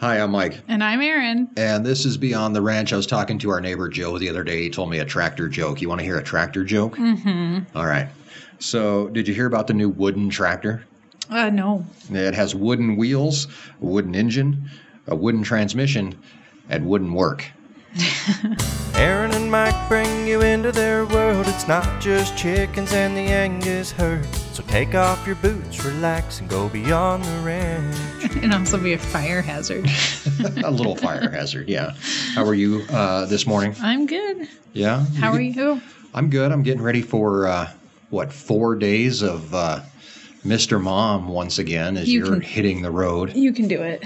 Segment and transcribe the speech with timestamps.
[0.00, 0.62] Hi, I'm Mike.
[0.66, 1.50] And I'm Erin.
[1.58, 2.90] And this is Beyond the Ranch.
[2.94, 4.62] I was talking to our neighbor Joe the other day.
[4.62, 5.82] He told me a tractor joke.
[5.82, 6.96] You want to hear a tractor joke?
[6.96, 7.76] Mm-hmm.
[7.76, 8.08] All right.
[8.60, 10.86] So, did you hear about the new wooden tractor?
[11.28, 11.84] Uh, no.
[12.10, 13.46] It has wooden wheels,
[13.82, 14.70] a wooden engine,
[15.06, 16.18] a wooden transmission,
[16.70, 17.44] and wooden work.
[18.94, 21.46] Erin and Mike bring you into their world.
[21.46, 24.26] It's not just chickens and the Angus herd.
[24.60, 28.36] So take off your boots, relax, and go beyond the ranch.
[28.42, 29.86] and also be a fire hazard.
[30.64, 31.94] a little fire hazard, yeah.
[32.34, 33.74] How are you uh, this morning?
[33.80, 34.48] I'm good.
[34.74, 35.06] Yeah.
[35.16, 35.80] How are you?
[36.12, 36.52] I'm good.
[36.52, 37.72] I'm getting ready for uh,
[38.10, 39.80] what four days of uh,
[40.44, 40.78] Mr.
[40.78, 43.34] Mom once again as You you are can- hitting the road.
[43.34, 44.04] You can do it.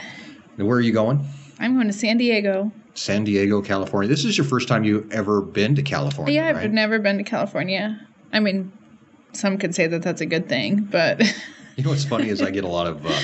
[0.54, 1.26] Where are you going?
[1.58, 2.70] I'm going to San Diego.
[2.94, 4.08] San Diego, California.
[4.08, 6.70] This is your first time you've ever been to California, yeah, I've right?
[6.70, 8.00] never been to California.
[8.32, 8.70] I mean,
[9.34, 11.22] some could say that that's a good thing, but
[11.76, 13.20] You know what's funny is I get a lot of uh,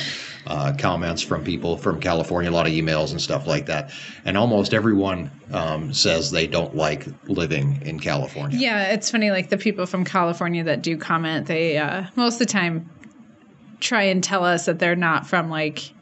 [0.47, 3.93] uh, comments from people from California, a lot of emails and stuff like that,
[4.25, 8.59] and almost everyone um, says they don't like living in California.
[8.59, 9.31] yeah, it's funny.
[9.31, 12.91] Like the people from California that do comment, they uh, most of the time
[13.79, 15.93] try and tell us that they're not from like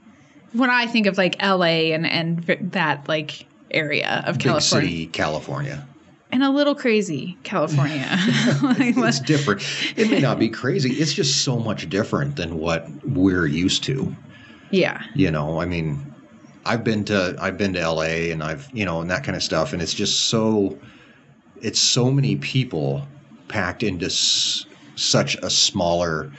[0.55, 1.93] when I think of like L.A.
[1.93, 5.87] and and that like area of Big California, city, California.
[6.31, 8.07] And a little crazy California.
[8.63, 9.63] like, It's different.
[9.97, 10.93] It may not be crazy.
[10.93, 14.15] It's just so much different than what we're used to.
[14.71, 16.05] yeah, You know, I mean,
[16.67, 19.43] I've been to I've been to LA and I've you know and that kind of
[19.43, 20.79] stuff, and it's just so
[21.63, 23.07] it's so many people
[23.49, 24.65] packed into s-
[24.97, 26.31] such a smaller.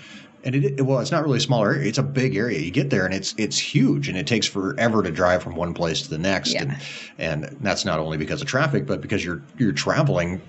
[0.44, 1.90] And it well, it's not really a smaller area.
[1.90, 2.60] It's a big area.
[2.60, 5.74] You get there, and it's it's huge, and it takes forever to drive from one
[5.74, 6.54] place to the next.
[6.54, 6.62] Yeah.
[6.62, 6.78] And
[7.18, 10.42] and that's not only because of traffic, but because you're you're traveling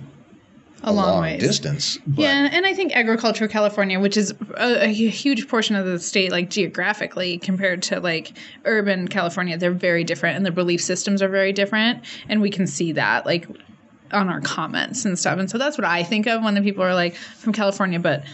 [0.83, 1.99] a long, way distance.
[2.07, 5.99] But Yeah, and I think agricultural California, which is a, a huge portion of the
[5.99, 8.33] state, like geographically compared to like
[8.65, 12.67] urban California, they're very different, and their belief systems are very different, and we can
[12.67, 13.47] see that like
[14.13, 15.39] on our comments and stuff.
[15.39, 18.25] And so that's what I think of when the people are like from California, but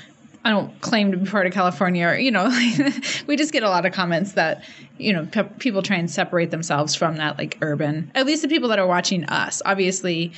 [0.47, 2.47] I don't claim to be part of California, or you know,
[3.27, 4.65] we just get a lot of comments that
[4.97, 8.13] you know pe- people try and separate themselves from that like urban.
[8.15, 10.33] At least the people that are watching us, obviously.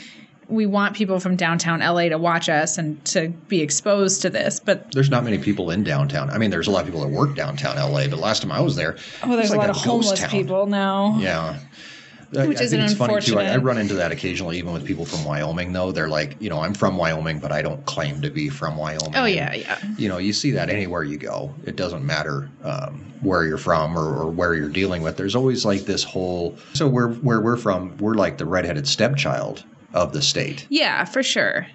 [0.49, 4.59] We want people from downtown LA to watch us and to be exposed to this,
[4.59, 6.31] but there's not many people in downtown.
[6.31, 8.63] I mean, there's a lot of people that work downtown LA, but last time I
[8.63, 10.31] was there, oh, there's it's a like lot of homeless town.
[10.31, 11.19] people now.
[11.19, 11.59] Yeah.
[12.37, 13.39] I- Which I is think an it's funny too.
[13.39, 15.73] I, I run into that occasionally, even with people from Wyoming.
[15.73, 18.77] Though they're like, you know, I'm from Wyoming, but I don't claim to be from
[18.77, 19.15] Wyoming.
[19.17, 19.79] Oh And, yeah, yeah.
[19.97, 21.55] You know, you see that anywhere you go.
[21.65, 25.17] It doesn't matter um, where you're from or, or where you're dealing with.
[25.17, 26.57] There's always like this whole.
[26.75, 29.65] So where where we're from, we're like the redheaded stepchild
[29.95, 30.67] of the state.
[30.69, 31.67] Yeah, for sure.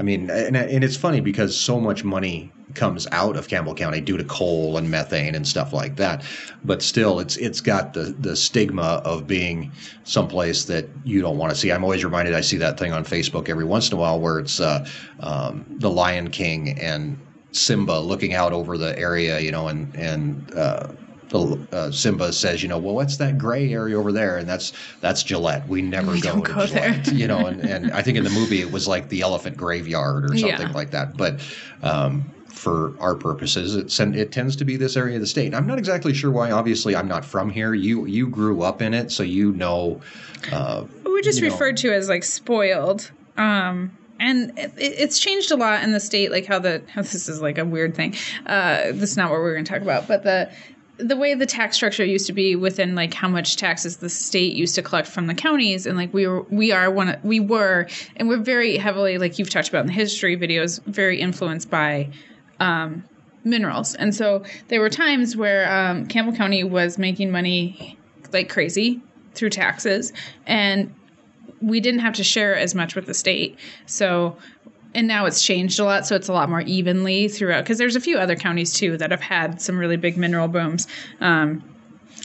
[0.00, 4.00] I mean, and, and it's funny because so much money comes out of Campbell County
[4.00, 6.24] due to coal and methane and stuff like that.
[6.64, 9.70] But still, it's it's got the the stigma of being
[10.04, 11.70] someplace that you don't want to see.
[11.70, 12.34] I'm always reminded.
[12.34, 14.88] I see that thing on Facebook every once in a while where it's uh,
[15.20, 17.18] um, the Lion King and
[17.52, 20.54] Simba looking out over the area, you know, and and.
[20.54, 20.88] Uh,
[21.32, 24.38] uh, Simba says, you know, well, what's that gray area over there?
[24.38, 25.66] And that's that's Gillette.
[25.68, 27.00] We never We go go there.
[27.12, 27.46] You know.
[27.46, 30.68] And, and I think in the movie it was like the elephant graveyard or something
[30.68, 30.72] Yeah.
[30.72, 31.16] like that.
[31.16, 31.40] But
[31.82, 35.54] um, for our purposes, it's it tends to be this area of the state.
[35.54, 36.50] I'm not exactly sure why.
[36.50, 37.74] Obviously, I'm not from here.
[37.74, 40.00] You you grew up in it, so you know.
[40.52, 41.52] Uh, We're just you know.
[41.52, 43.10] referred to as like spoiled.
[43.36, 47.26] Um and it, it's changed a lot in the state, like how the how this
[47.28, 48.14] is like a weird thing.
[48.44, 50.50] Uh, this is not what we're going to talk about, but the
[51.02, 54.54] the way the tax structure used to be within like how much taxes the state
[54.54, 57.40] used to collect from the counties and like we were we are one of- we
[57.40, 61.70] were and we're very heavily like you've talked about in the history videos very influenced
[61.70, 62.08] by
[62.58, 63.04] um,
[63.44, 63.94] minerals.
[63.94, 67.98] And so there were times where um, campbell county was making money
[68.32, 69.00] like crazy
[69.34, 70.12] through taxes
[70.46, 70.94] and
[71.62, 73.58] we didn't have to share as much with the state.
[73.86, 74.36] So
[74.94, 77.96] and now it's changed a lot so it's a lot more evenly throughout because there's
[77.96, 80.86] a few other counties too that have had some really big mineral booms.
[81.20, 81.64] Um,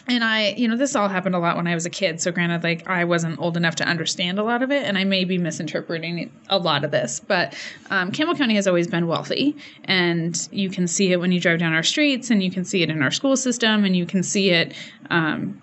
[0.08, 2.32] and i you know this all happened a lot when i was a kid so
[2.32, 5.26] granted like i wasn't old enough to understand a lot of it and i may
[5.26, 7.56] be misinterpreting a lot of this but
[7.90, 9.56] um, campbell county has always been wealthy
[9.86, 12.84] and you can see it when you drive down our streets and you can see
[12.84, 14.76] it in our school system and you can see it
[15.10, 15.60] um,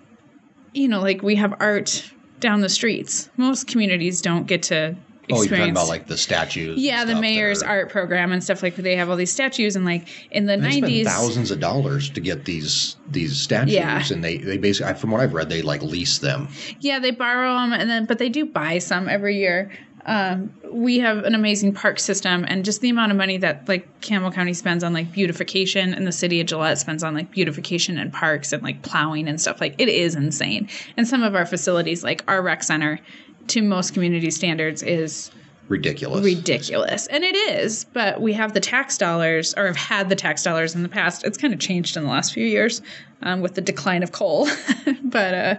[0.73, 2.11] you know like we have art
[2.43, 3.29] down the streets.
[3.37, 4.95] Most communities don't get to
[5.37, 6.79] oh, you're talking about like the statues.
[6.79, 9.85] yeah, the mayor's are- art program and stuff like they have all these statues and
[9.85, 11.07] like in the nineties.
[11.07, 14.03] thousands of dollars to get these these statues, Yeah.
[14.11, 16.47] and they they basically, from what I've read, they like lease them.
[16.79, 19.71] Yeah, they borrow them and then but they do buy some every year.
[20.05, 24.01] Um, we have an amazing park system, and just the amount of money that like
[24.01, 27.97] Campbell County spends on like beautification, and the city of Gillette spends on like beautification
[27.97, 29.61] and parks and like plowing and stuff.
[29.61, 30.67] Like it is insane.
[30.97, 32.99] And some of our facilities, like our rec center,
[33.47, 35.31] to most community standards, is
[35.69, 36.23] Ridiculous.
[36.23, 37.07] ridiculous.
[37.07, 40.75] And it is, but we have the tax dollars, or have had the tax dollars
[40.75, 41.23] in the past.
[41.25, 42.81] It's kind of changed in the last few years
[43.21, 44.47] um, with the decline of coal.
[45.03, 45.55] but, uh,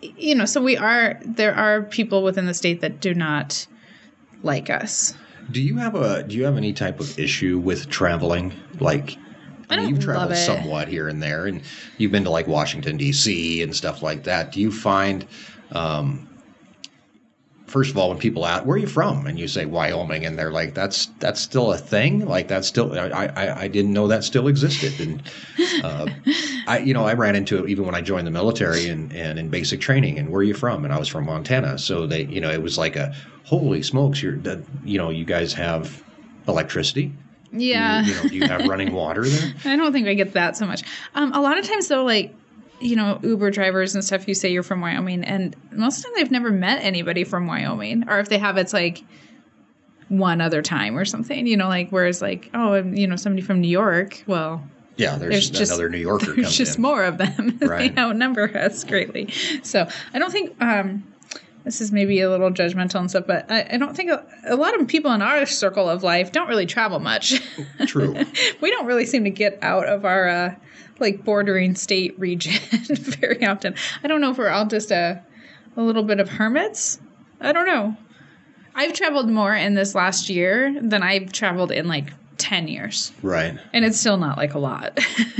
[0.00, 3.66] you know, so we are, there are people within the state that do not
[4.42, 5.14] like us.
[5.50, 8.52] Do you have a do you have any type of issue with traveling?
[8.80, 9.16] Like
[9.70, 11.62] I don't you've traveled somewhat here and there and
[11.98, 14.52] you've been to like Washington DC and stuff like that.
[14.52, 15.24] Do you find
[15.70, 16.28] um
[17.66, 20.38] First of all, when people ask, "Where are you from?" and you say Wyoming, and
[20.38, 22.26] they're like, "That's that's still a thing.
[22.26, 25.22] Like that's still I I, I didn't know that still existed." And
[25.84, 26.06] uh,
[26.66, 29.38] I you know I ran into it even when I joined the military and, and
[29.38, 30.18] in basic training.
[30.18, 30.84] And where are you from?
[30.84, 31.78] And I was from Montana.
[31.78, 33.14] So they you know it was like a
[33.44, 36.02] holy smokes, you're that you know you guys have
[36.48, 37.12] electricity.
[37.52, 38.02] Yeah.
[38.02, 39.54] You, you know, do you have running water there?
[39.64, 40.82] I don't think I get that so much.
[41.14, 42.34] Um, a lot of times, though, like
[42.80, 46.08] you know, Uber drivers and stuff, you say you're from Wyoming, and most of the
[46.08, 49.02] time they've never met anybody from Wyoming, or if they have, it's like
[50.08, 51.46] one other time or something.
[51.46, 54.62] You know, like whereas like oh, you know, somebody from New York, well.
[54.98, 56.82] Yeah, there's, There's just another New Yorker There's just in.
[56.82, 57.58] more of them.
[57.60, 57.94] Right.
[57.94, 59.30] they outnumber us greatly.
[59.62, 61.04] So I don't think um,
[61.66, 64.54] this is maybe a little judgmental and stuff, but I, I don't think a, a
[64.54, 67.42] lot of people in our circle of life don't really travel much.
[67.86, 68.14] True.
[68.60, 70.54] we don't really seem to get out of our uh,
[71.00, 72.54] like bordering state region
[72.88, 73.74] very often.
[74.04, 75.20] I don't know if we're all just a
[75.76, 77.00] a little bit of hermits.
[77.40, 77.96] I don't know.
[78.76, 83.12] I've traveled more in this last year than I've traveled in like 10 years.
[83.22, 83.58] Right.
[83.72, 84.98] And it's still not like a lot.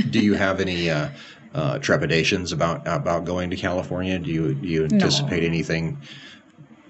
[0.09, 1.09] Do you have any uh,
[1.53, 4.19] uh, trepidations about about going to California?
[4.19, 5.97] Do you do you anticipate anything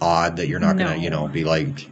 [0.01, 1.89] odd that you're not going to you know be like,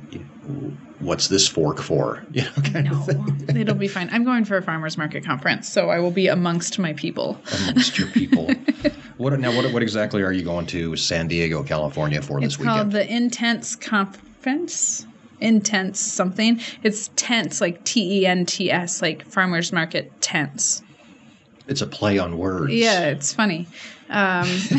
[1.00, 2.24] what's this fork for?
[2.36, 3.46] You know, kind of thing.
[3.58, 4.10] it'll be fine.
[4.12, 7.40] I'm going for a farmers market conference, so I will be amongst my people.
[7.62, 8.48] amongst your people.
[9.18, 9.56] what now?
[9.56, 13.10] What what exactly are you going to San Diego, California for It's this called the
[13.14, 15.08] Intense Conference.
[15.40, 16.60] Intense something.
[16.84, 20.82] It's tents, like T E N T S, like farmers market tents.
[21.68, 22.74] It's a play on words.
[22.74, 23.68] Yeah, it's funny.
[24.10, 24.48] Um,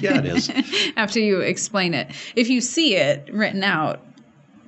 [0.00, 0.50] yeah, it is.
[0.96, 4.00] after you explain it, if you see it written out,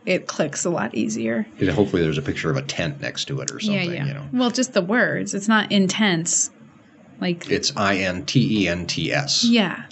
[0.07, 1.47] it clicks a lot easier.
[1.59, 3.91] And hopefully, there's a picture of a tent next to it or something.
[3.91, 4.07] yeah, yeah.
[4.07, 5.35] You know, Well, just the words.
[5.35, 6.51] It's not intense.
[7.21, 9.45] Like it's I N T E N T S.
[9.45, 9.85] yeah.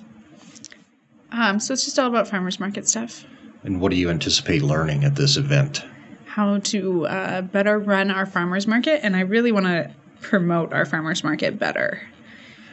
[1.30, 3.24] Um, so it's just all about farmers market stuff.
[3.64, 5.82] And what do you anticipate learning at this event?
[6.26, 9.90] How to uh, better run our farmers market, and I really want to
[10.22, 12.00] promote our farmers market better.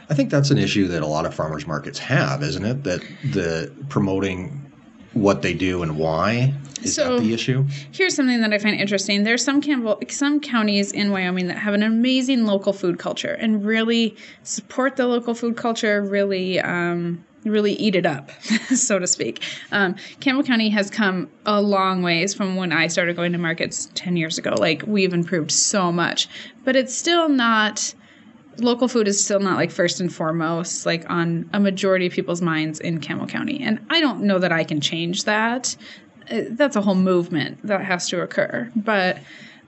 [0.09, 2.83] I think that's an issue that a lot of farmers markets have, isn't it?
[2.83, 3.01] That
[3.31, 4.65] the promoting
[5.13, 6.53] what they do and why
[6.83, 7.65] is So- that the issue?
[7.91, 9.23] Here's something that I find interesting.
[9.23, 9.61] There's some
[10.09, 15.07] some counties in Wyoming that have an amazing local food culture and really support the
[15.07, 16.01] local food culture.
[16.01, 19.43] Really, um, really eat it up, so to speak.
[19.71, 23.89] Um, Campbell County has come a long ways from when I started going to markets
[23.95, 24.55] ten years ago.
[24.57, 26.27] Like we've improved so much,
[26.63, 27.93] but it's still not.
[28.57, 32.41] Local food is still not like first and foremost, like on a majority of people's
[32.41, 35.77] minds in Campbell County, and I don't know that I can change that
[36.31, 38.71] uh, that's a whole movement that has to occur.
[38.75, 39.19] But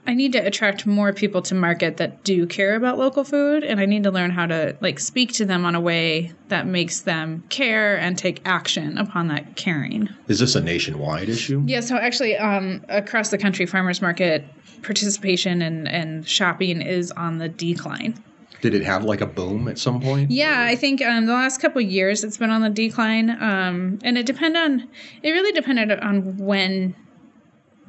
[0.04, 3.78] I need to attract more people to market that do care about local food, and
[3.78, 7.02] I need to learn how to like speak to them on a way that makes
[7.02, 10.08] them care and take action upon that caring.
[10.26, 11.62] Is this a nationwide issue?
[11.66, 14.44] Yeah, so actually, um, across the country, farmers market
[14.82, 18.20] participation and, and shopping is on the decline.
[18.60, 20.30] Did it have like a boom at some point?
[20.30, 23.98] Yeah, I think um, the last couple of years it's been on the decline, um,
[24.04, 24.88] and it depend on
[25.22, 26.96] it really depended on when.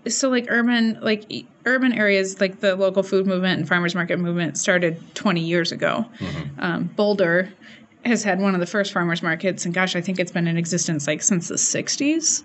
[0.08, 1.32] So like urban like
[1.66, 6.06] urban areas like the local food movement and farmers market movement started 20 years ago.
[6.60, 7.52] Um, Boulder
[8.06, 10.58] has had one of the first farmers markets, and gosh, I think it's been in
[10.58, 12.44] existence like since the 60s,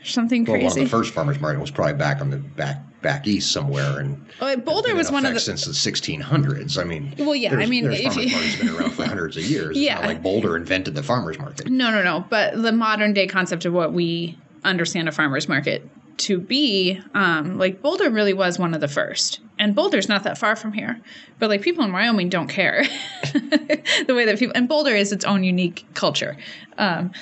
[0.00, 2.78] or something Well, one of the first farmers market was probably back on the back
[3.02, 6.78] back east somewhere, and Uh, Boulder was one of the since the 1600s.
[6.80, 9.76] I mean, Well, yeah, I mean, there's farmers markets been around for hundreds of years.
[9.76, 9.98] Yeah.
[10.00, 11.68] like Boulder invented the farmers market.
[11.68, 12.24] No, no, no.
[12.30, 15.86] But the modern day concept of what we understand a farmer's market
[16.18, 19.40] to be, um, like Boulder really was one of the first.
[19.58, 21.00] And Boulder's not that far from here.
[21.38, 22.84] But like people in Wyoming don't care
[23.32, 26.36] the way that people, and Boulder is its own unique culture.
[26.78, 27.12] Um,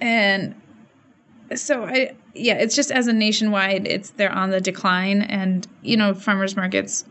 [0.00, 0.54] and
[1.54, 5.22] so I, yeah, it's just as a nationwide, it's they're on the decline.
[5.22, 7.04] And, you know, farmers markets,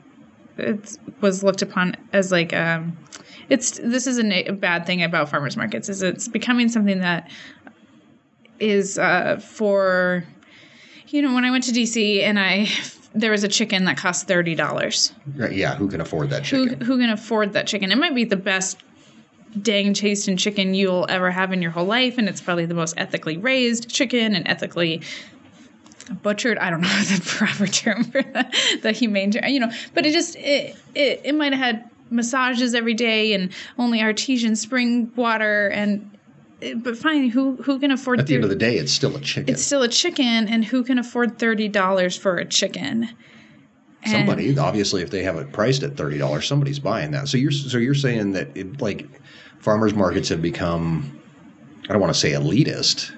[0.57, 2.97] it was looked upon as like, um,
[3.49, 6.99] it's this is a, na- a bad thing about farmers markets is it's becoming something
[6.99, 7.29] that
[8.59, 10.23] is uh, for
[11.09, 12.67] you know, when I went to DC and I
[13.13, 15.11] there was a chicken that cost thirty dollars.
[15.35, 16.81] Right, yeah, who can afford that Who chicken?
[16.81, 17.91] who can afford that chicken?
[17.91, 18.77] It might be the best
[19.59, 22.93] dang tasting chicken you'll ever have in your whole life, and it's probably the most
[22.97, 25.01] ethically raised chicken and ethically
[26.21, 26.57] butchered.
[26.57, 30.13] I don't know the proper term for the, the humane term, you know, but it
[30.13, 35.67] just it it, it might have had massages every day and only artesian spring water
[35.69, 36.09] and
[36.77, 39.19] but fine who who can afford At the end of the day, it's still a
[39.21, 39.53] chicken.
[39.53, 43.09] it's still a chicken and who can afford $30 for a chicken
[44.03, 47.27] And- Somebody, obviously, if they have it priced at thirty dollars, somebody's buying that.
[47.27, 49.07] So you're so you're saying that it, like
[49.59, 51.19] farmers markets have become,
[51.89, 53.11] I don't want to say elitist.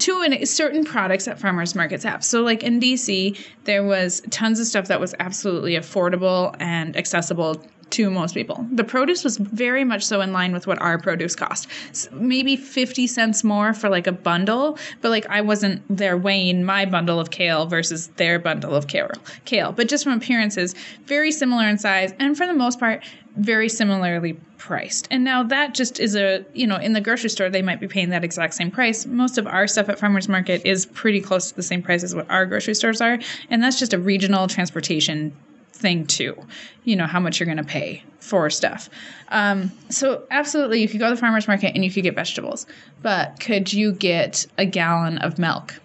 [0.00, 2.22] to an, certain products that farmers markets have.
[2.24, 7.64] So, like in DC, there was tons of stuff that was absolutely affordable and accessible
[7.90, 8.66] to most people.
[8.72, 11.68] The produce was very much so in line with what our produce cost.
[12.12, 16.84] Maybe 50 cents more for like a bundle, but like I wasn't there weighing my
[16.86, 19.10] bundle of kale versus their bundle of kale.
[19.44, 23.04] Kale, but just from appearances, very similar in size and for the most part
[23.38, 25.06] very similarly priced.
[25.10, 27.86] And now that just is a, you know, in the grocery store they might be
[27.86, 29.06] paying that exact same price.
[29.06, 32.14] Most of our stuff at farmers market is pretty close to the same price as
[32.14, 33.18] what our grocery stores are,
[33.48, 35.32] and that's just a regional transportation
[35.78, 36.36] thing too.
[36.84, 38.90] You know how much you're going to pay for stuff.
[39.28, 42.66] Um, so absolutely, you could go to the farmers market and you could get vegetables,
[43.02, 45.80] but could you get a gallon of milk?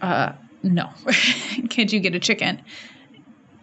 [0.00, 0.32] Uh,
[0.62, 0.90] no.
[1.70, 2.60] could you get a chicken?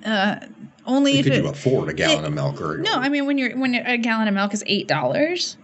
[0.06, 0.40] Uh,
[0.86, 2.62] only if Could it, you afford a gallon of milk?
[2.62, 5.56] Or no, I mean when you're when a gallon of milk is eight dollars,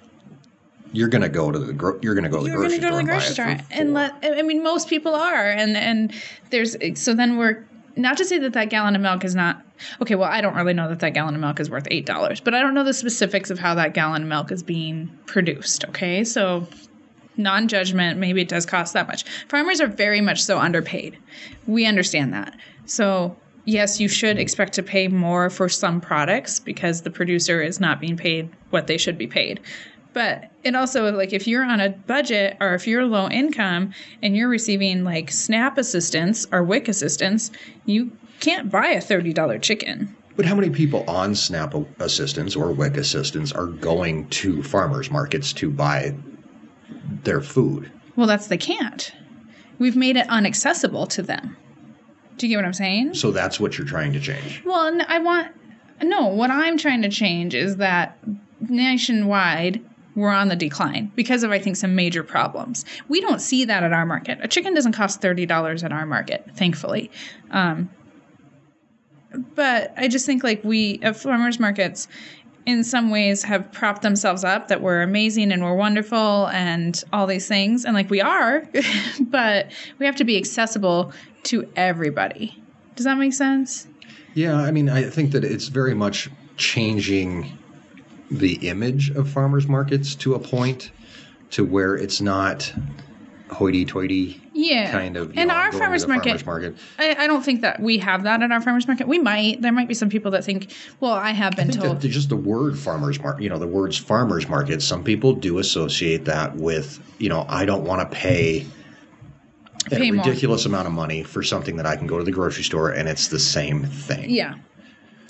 [0.94, 2.90] you're gonna go to the gro- you're gonna go to the you're going grocery to
[2.90, 4.14] go to the store grocery store and it for and let.
[4.24, 6.14] I mean, most people are, and and
[6.52, 7.66] there's so then we're
[8.00, 9.62] not to say that that gallon of milk is not
[10.02, 10.16] okay.
[10.16, 12.54] Well, I don't really know that that gallon of milk is worth eight dollars, but
[12.54, 15.86] I don't know the specifics of how that gallon of milk is being produced.
[15.86, 16.68] Okay, so
[17.40, 21.18] non-judgment maybe it does cost that much farmers are very much so underpaid
[21.68, 22.54] we understand that
[22.86, 27.80] so yes you should expect to pay more for some products because the producer is
[27.80, 29.60] not being paid what they should be paid
[30.14, 34.36] but it also like if you're on a budget or if you're low income and
[34.36, 37.52] you're receiving like snap assistance or wic assistance
[37.86, 42.96] you can't buy a $30 chicken But how many people on SNAP assistance or WIC
[42.98, 46.16] assistance are going to farmers markets to buy
[47.24, 47.92] their food?
[48.16, 49.14] well that's they can't
[49.78, 51.56] we've made it unaccessible to them
[52.38, 54.62] do you get what i'm saying So that's what you're trying to change.
[54.66, 55.52] Well, I want
[56.02, 56.28] no.
[56.28, 58.18] What I'm trying to change is that
[58.70, 59.84] nationwide
[60.20, 62.86] we're on the decline because of I think some major problems.
[63.08, 64.40] We don't see that at our market.
[64.42, 67.12] A chicken doesn't cost thirty dollars at our market, thankfully.
[67.52, 67.90] Um,
[69.56, 72.08] but I just think like we at farmers markets
[72.66, 77.26] in some ways have propped themselves up that we're amazing and we're wonderful and all
[77.26, 78.68] these things and like we are
[79.22, 81.12] but we have to be accessible
[81.44, 82.62] to everybody
[82.96, 83.88] does that make sense
[84.36, 87.58] Yeah, I mean, I think that it's very much changing
[88.32, 90.92] the image of farmers markets to a point
[91.52, 92.72] to where it's not
[93.52, 95.36] hoity-toity yeah kind of.
[95.36, 96.76] and know, our farmers market farmers market.
[97.00, 99.72] I, I don't think that we have that at our farmers market we might there
[99.72, 102.36] might be some people that think well i have I been think told just the
[102.36, 107.00] word farmers market, you know, the words farmers market, some people do associate that with,
[107.18, 108.68] you know, I don't want to pay
[109.92, 110.24] a Pay more.
[110.24, 113.10] ridiculous amount of money for something that I can go to the grocery store and
[113.10, 114.30] it's the same thing.
[114.30, 114.56] Yeah.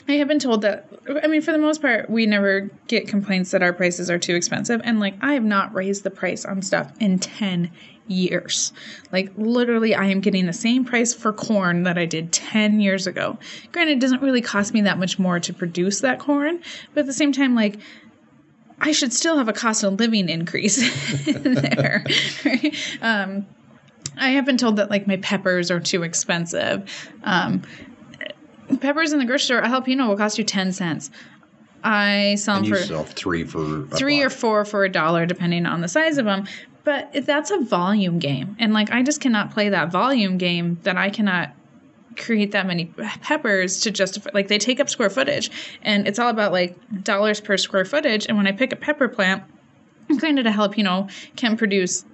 [0.10, 0.90] I have been told that,
[1.24, 4.34] I mean, for the most part, we never get complaints that our prices are too
[4.34, 4.82] expensive.
[4.84, 7.70] And like, I have not raised the price on stuff in 10
[8.08, 8.74] years.
[9.12, 13.06] Like, literally, I am getting the same price for corn that I did 10 years
[13.06, 13.38] ago.
[13.72, 16.60] Granted, it doesn't really cost me that much more to produce that corn,
[16.96, 17.78] but at the same time, like,
[18.82, 20.78] I should still have a cost of living increase
[21.26, 22.04] there.
[23.02, 23.46] Um,
[24.18, 27.12] I have been told that like my peppers are too expensive.
[27.24, 27.62] Um,
[28.78, 31.12] peppers in the grocery store, a jalapeno will cost you ten cents.
[31.84, 35.26] I sell And them you for sell three for three or four for a dollar,
[35.26, 36.46] depending on the size of them.
[36.84, 40.80] But that's a volume game, and like I just cannot play that volume game.
[40.84, 41.54] That I cannot
[42.18, 42.86] create that many
[43.22, 44.32] peppers to justify.
[44.34, 48.26] Like they take up square footage, and it's all about like dollars per square footage.
[48.28, 49.44] And when I pick a pepper plant,
[50.18, 52.06] granted, a jalapeno can produce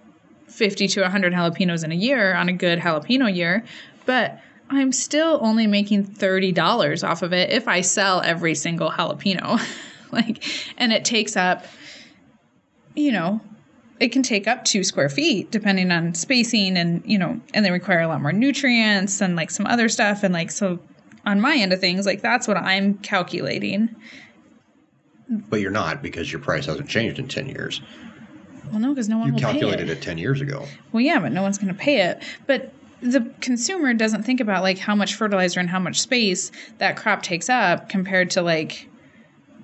[0.47, 3.63] 50 to 100 jalapenos in a year on a good jalapeno year,
[4.05, 9.61] but I'm still only making $30 off of it if I sell every single jalapeno.
[10.11, 10.43] like
[10.77, 11.65] and it takes up
[12.95, 13.41] you know,
[13.99, 17.71] it can take up 2 square feet depending on spacing and, you know, and they
[17.71, 20.79] require a lot more nutrients and like some other stuff and like so
[21.25, 23.93] on my end of things, like that's what I'm calculating.
[25.27, 27.81] But you're not because your price hasn't changed in 10 years.
[28.71, 29.97] Well, no, because no one You will pay calculated it.
[29.97, 30.65] it 10 years ago.
[30.91, 32.21] Well, yeah, but no one's going to pay it.
[32.45, 36.97] But the consumer doesn't think about like how much fertilizer and how much space that
[36.97, 38.87] crop takes up compared to like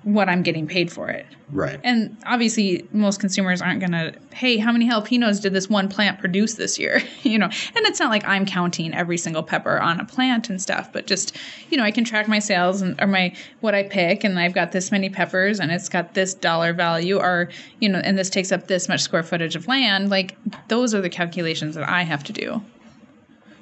[0.04, 1.26] what I'm getting paid for it.
[1.50, 1.78] Right.
[1.84, 6.18] And obviously, most consumers aren't going to, hey, how many jalapenos did this one plant
[6.18, 7.00] produce this year?
[7.22, 10.60] you know, and it's not like I'm counting every single pepper on a plant and
[10.60, 11.36] stuff, but just,
[11.70, 14.54] you know, I can track my sales and or my what I pick, and I've
[14.54, 18.30] got this many peppers, and it's got this dollar value, or you know, and this
[18.30, 20.10] takes up this much square footage of land.
[20.10, 20.36] Like
[20.68, 22.62] those are the calculations that I have to do.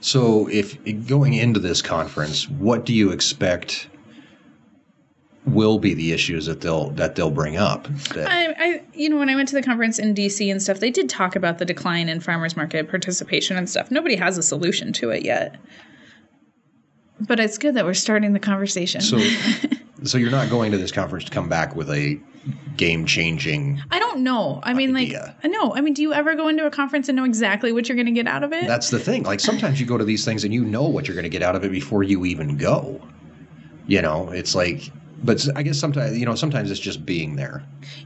[0.00, 3.88] So, if going into this conference, what do you expect
[5.46, 7.86] will be the issues that they'll that they'll bring up?
[8.16, 10.90] I, I, you know, when I went to the conference in DC and stuff, they
[10.90, 13.90] did talk about the decline in farmers market participation and stuff.
[13.90, 15.56] Nobody has a solution to it yet,
[17.20, 19.02] but it's good that we're starting the conversation.
[19.02, 19.18] so,
[20.04, 22.18] so you're not going to this conference to come back with a
[22.76, 23.82] game changing.
[23.90, 24.60] I don't know.
[24.62, 25.36] I mean, Idea.
[25.42, 25.74] like, no.
[25.74, 28.06] I mean, do you ever go into a conference and know exactly what you're going
[28.06, 28.66] to get out of it?
[28.66, 29.24] That's the thing.
[29.24, 31.42] Like sometimes you go to these things and you know what you're going to get
[31.42, 33.00] out of it before you even go.
[33.86, 34.90] You know, it's like.
[35.22, 37.62] But I guess sometimes you know sometimes it's just being there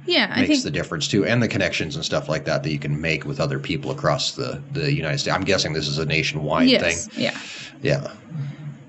[0.07, 2.71] yeah, I makes think the difference too, and the connections and stuff like that that
[2.71, 5.35] you can make with other people across the the United States.
[5.35, 7.23] I'm guessing this is a nationwide yes, thing.
[7.23, 7.39] yeah.
[7.83, 8.13] Yeah.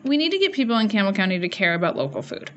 [0.04, 2.52] We need to get people in Campbell County to care about local food.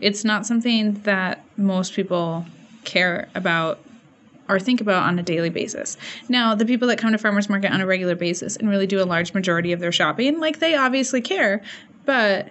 [0.00, 2.46] It's not something that most people
[2.84, 3.78] care about
[4.48, 5.96] or think about on a daily basis.
[6.28, 9.00] Now, the people that come to farmers market on a regular basis and really do
[9.00, 11.62] a large majority of their shopping, like they obviously care,
[12.04, 12.48] but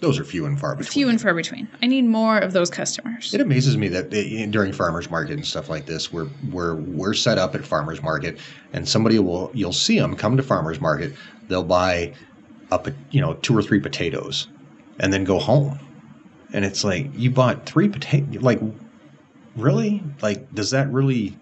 [0.00, 0.90] Those are few and far between.
[0.90, 1.68] few and far between.
[1.82, 3.32] I need more of those customers.
[3.32, 7.14] It amazes me that eh, during farmers market and stuff like this, we're we're we're
[7.14, 8.38] set up at farmers market,
[8.72, 11.12] and somebody will you'll see them come to farmers market.
[11.48, 12.14] They'll buy
[12.72, 14.48] a po- you know two or three potatoes,
[14.98, 15.78] and then go home,
[16.52, 18.42] and it's like you bought three potatoes.
[18.42, 18.60] Like,
[19.56, 20.02] really?
[20.22, 21.36] Like, does that really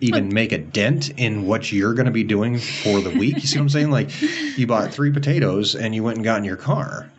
[0.00, 3.34] even make a dent in what you're going to be doing for the week?
[3.36, 3.90] You see what I'm saying?
[3.90, 4.10] Like,
[4.58, 7.10] you bought three potatoes and you went and got in your car.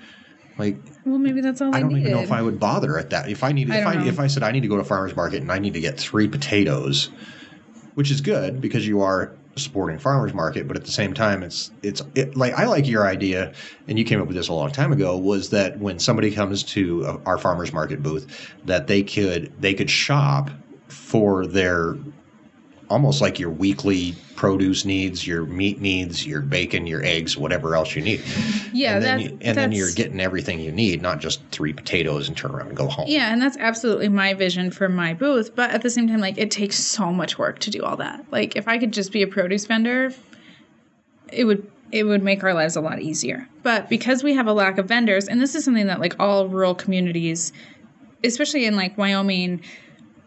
[0.58, 2.02] Like, Well, maybe that's all I don't needed.
[2.08, 3.30] even know if I would bother at that.
[3.30, 4.06] If I needed, I if I know.
[4.06, 6.00] if I said I need to go to farmers market and I need to get
[6.00, 7.10] three potatoes,
[7.96, 11.72] which is good because you are supporting farmers market, but at the same time, it's
[11.84, 13.54] it's it, like I like your idea,
[13.88, 15.18] and you came up with this a long time ago.
[15.18, 19.90] Was that when somebody comes to our farmers market booth, that they could they could
[19.90, 20.50] shop
[20.88, 21.96] for their
[22.90, 27.96] almost like your weekly produce needs, your meat needs, your bacon, your eggs, whatever else
[27.96, 28.24] you need.
[28.74, 31.74] yeah, and then, that, you, and then you're getting everything you need, not just three
[31.74, 33.06] potatoes and turn around and go home.
[33.08, 35.56] Yeah, and that's absolutely my vision for my booth.
[35.56, 38.26] But at the same time, like it takes so much work to do all that.
[38.32, 40.14] Like if I could just be a produce vendor,
[41.32, 43.48] it would it would make our lives a lot easier.
[43.64, 46.48] But because we have a lack of vendors, and this is something that like all
[46.48, 47.54] rural communities,
[48.24, 49.62] especially in like Wyoming,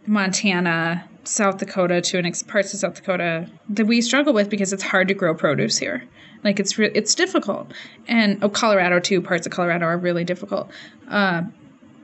[0.07, 4.73] Montana, South Dakota, to an ex- parts of South Dakota, that we struggle with because
[4.73, 6.05] it's hard to grow produce here.
[6.43, 7.73] Like it's re- it's difficult,
[8.09, 9.21] and oh, Colorado too.
[9.21, 10.71] Parts of Colorado are really difficult.
[11.09, 11.43] Uh,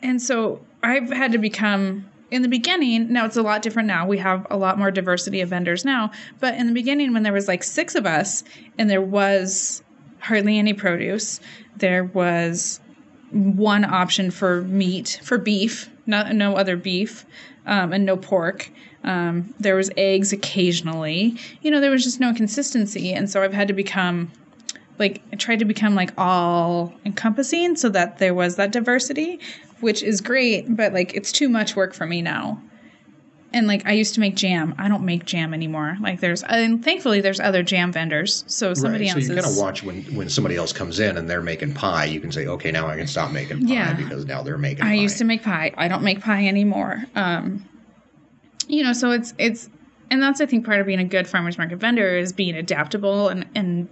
[0.02, 3.12] and so I've had to become in the beginning.
[3.12, 4.06] Now it's a lot different now.
[4.06, 6.10] We have a lot more diversity of vendors now.
[6.40, 8.44] But in the beginning, when there was like six of us,
[8.78, 9.82] and there was
[10.18, 11.40] hardly any produce,
[11.76, 12.80] there was
[13.30, 17.24] one option for meat for beef, no, no other beef,
[17.66, 18.70] um, and no pork.
[19.06, 21.36] Um, there was eggs occasionally.
[21.62, 24.30] You know, there was just no consistency, and so I've had to become
[24.98, 29.38] like I tried to become like all encompassing so that there was that diversity,
[29.80, 32.60] which is great, but like it's too much work for me now.
[33.52, 35.96] And like I used to make jam, I don't make jam anymore.
[36.00, 39.10] Like there's, and thankfully there's other jam vendors, so somebody right.
[39.12, 39.44] So else you is.
[39.44, 42.06] kind of watch when when somebody else comes in and they're making pie.
[42.06, 43.94] You can say, okay, now I can stop making pie Yeah.
[43.94, 44.82] because now they're making.
[44.84, 44.94] I pie.
[44.94, 45.72] used to make pie.
[45.76, 47.04] I don't make pie anymore.
[47.14, 47.64] Um,
[48.66, 49.68] you know, so it's it's,
[50.10, 53.28] and that's I think part of being a good farmers market vendor is being adaptable
[53.28, 53.88] and and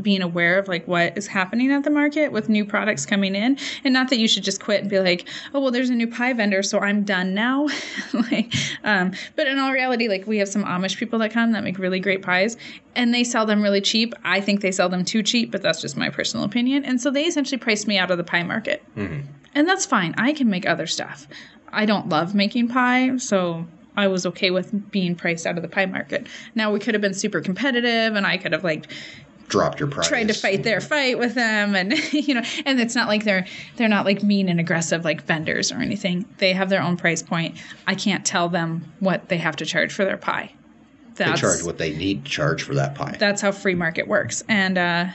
[0.00, 3.58] being aware of like what is happening at the market with new products coming in,
[3.84, 6.06] and not that you should just quit and be like, oh well, there's a new
[6.06, 7.68] pie vendor, so I'm done now.
[8.30, 8.52] like,
[8.84, 11.78] um, but in all reality, like we have some Amish people that come that make
[11.78, 12.56] really great pies,
[12.94, 14.14] and they sell them really cheap.
[14.24, 16.84] I think they sell them too cheap, but that's just my personal opinion.
[16.84, 18.82] And so they essentially priced me out of the pie market.
[19.54, 20.14] And that's fine.
[20.16, 21.26] I can make other stuff.
[21.70, 25.68] I don't love making pie, so I was okay with being priced out of the
[25.68, 26.26] pie market.
[26.54, 28.86] Now we could have been super competitive and I could have like
[29.48, 30.08] dropped your price.
[30.08, 33.46] tried to fight their fight with them and you know and it's not like they're
[33.76, 36.24] they're not like mean and aggressive like vendors or anything.
[36.38, 37.58] They have their own price point.
[37.86, 40.52] I can't tell them what they have to charge for their pie.
[41.16, 43.16] They charge what they need to charge for that pie.
[43.18, 44.42] that's how free market works.
[44.48, 45.06] And uh,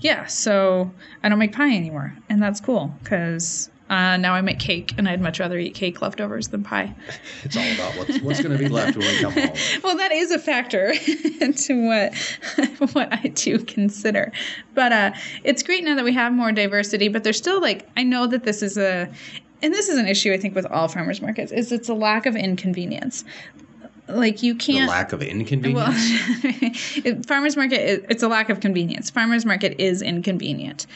[0.00, 0.90] yeah, so
[1.22, 5.08] I don't make pie anymore, and that's cool because Uh, now I make cake, and
[5.08, 6.94] I'd much rather eat cake leftovers than pie.
[7.42, 9.50] It's all about what's, what's going to be left when we come home.
[9.82, 10.92] Well, that is a factor
[11.40, 12.14] into what
[12.92, 14.30] what I do consider.
[14.74, 17.08] But uh, it's great now that we have more diversity.
[17.08, 19.10] But there's still like I know that this is a,
[19.60, 22.26] and this is an issue I think with all farmers markets is it's a lack
[22.26, 23.24] of inconvenience.
[24.06, 24.88] Like you can't.
[24.88, 26.54] lack of inconvenience.
[26.54, 29.10] Well, farmers market it, it's a lack of convenience.
[29.10, 30.86] Farmers market is inconvenient.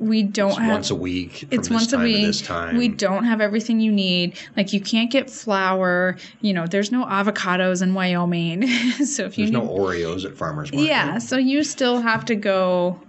[0.00, 1.46] We don't It's have once a week.
[1.52, 2.26] It's once a week.
[2.26, 2.76] this time.
[2.76, 4.36] We don't have everything you need.
[4.56, 6.16] Like you can't get flour.
[6.40, 8.66] You know, there's no avocados in Wyoming.
[9.06, 10.86] so if you There's need, no Oreos at farmers market.
[10.86, 13.00] yeah, so you still have to go.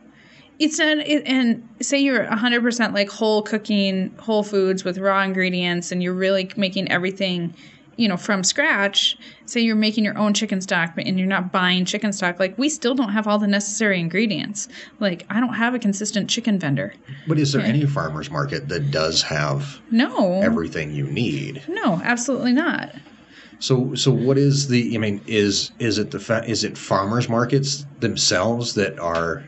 [0.59, 5.91] It's an it, and say you're 100% like whole cooking, whole foods with raw ingredients,
[5.91, 7.53] and you're really making everything,
[7.97, 9.17] you know, from scratch.
[9.45, 12.39] Say you're making your own chicken stock, but and you're not buying chicken stock.
[12.39, 14.67] Like we still don't have all the necessary ingredients.
[14.99, 16.93] Like I don't have a consistent chicken vendor.
[17.27, 21.63] But is there any farmers market that does have No, everything you need?
[21.67, 22.93] no, absolutely not.
[23.59, 24.93] So, so what is the?
[24.95, 29.45] I mean, is is it the fa- is it farmers markets themselves that are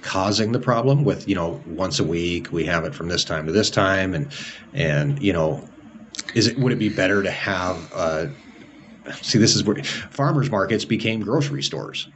[0.00, 3.46] causing the problem with you know once a week we have it from this time
[3.46, 4.32] to this time and
[4.72, 5.68] and you know
[6.34, 8.26] is it would it be better to have uh
[9.20, 12.08] see this is where farmers markets became grocery stores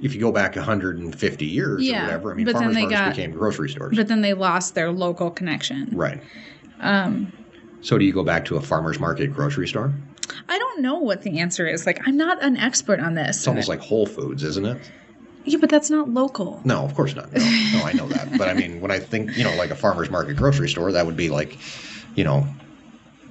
[0.00, 2.80] if you go back 150 years Yeah, or whatever i mean but then farmers they
[2.82, 5.88] markets got- became grocery stores But then they lost their local connection.
[5.92, 6.20] right
[6.80, 7.32] Um,
[7.80, 9.92] so do you go back to a farmers market grocery store
[10.48, 11.86] I don't know what the answer is.
[11.86, 13.36] Like I'm not an expert on this.
[13.38, 14.90] it's almost like whole foods isn't it
[15.44, 16.60] Yeah, but that's not local.
[16.64, 17.30] No, of course not.
[17.32, 17.38] No,
[17.78, 18.36] no, I know that.
[18.38, 21.04] But I mean, when I think, you know, like a farmer's market grocery store, that
[21.04, 21.58] would be like,
[22.16, 22.46] you know,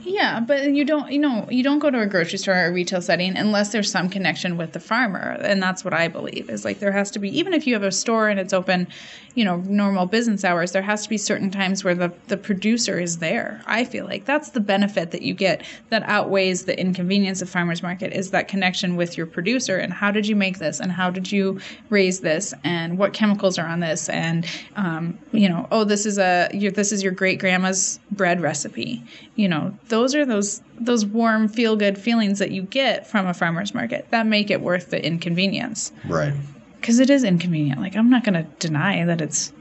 [0.06, 2.72] Yeah, but you don't, you know, you don't go to a grocery store or a
[2.74, 6.66] retail setting unless there's some connection with the farmer, and that's what I believe is
[6.66, 8.88] like there has to be, even if you have a store and it's open,
[9.36, 13.00] you know, normal business hours, there has to be certain times where the the producer
[13.00, 13.62] is there.
[13.66, 17.82] I feel like that's the benefit that you get that outweighs the inconvenience of farmers
[17.82, 21.10] market is that connection with your producer and how did you make this and how
[21.10, 25.86] did you raise this and what chemicals are on this and um, you know, oh,
[25.86, 29.04] this is a your, this is your great grandma's bread recipe.
[29.36, 33.34] You know, those are those those warm feel good feelings that you get from a
[33.34, 36.34] farmer's market that make it worth the inconvenience right.
[36.82, 37.80] because it is inconvenient.
[37.80, 39.54] Like I'm not going to deny that it's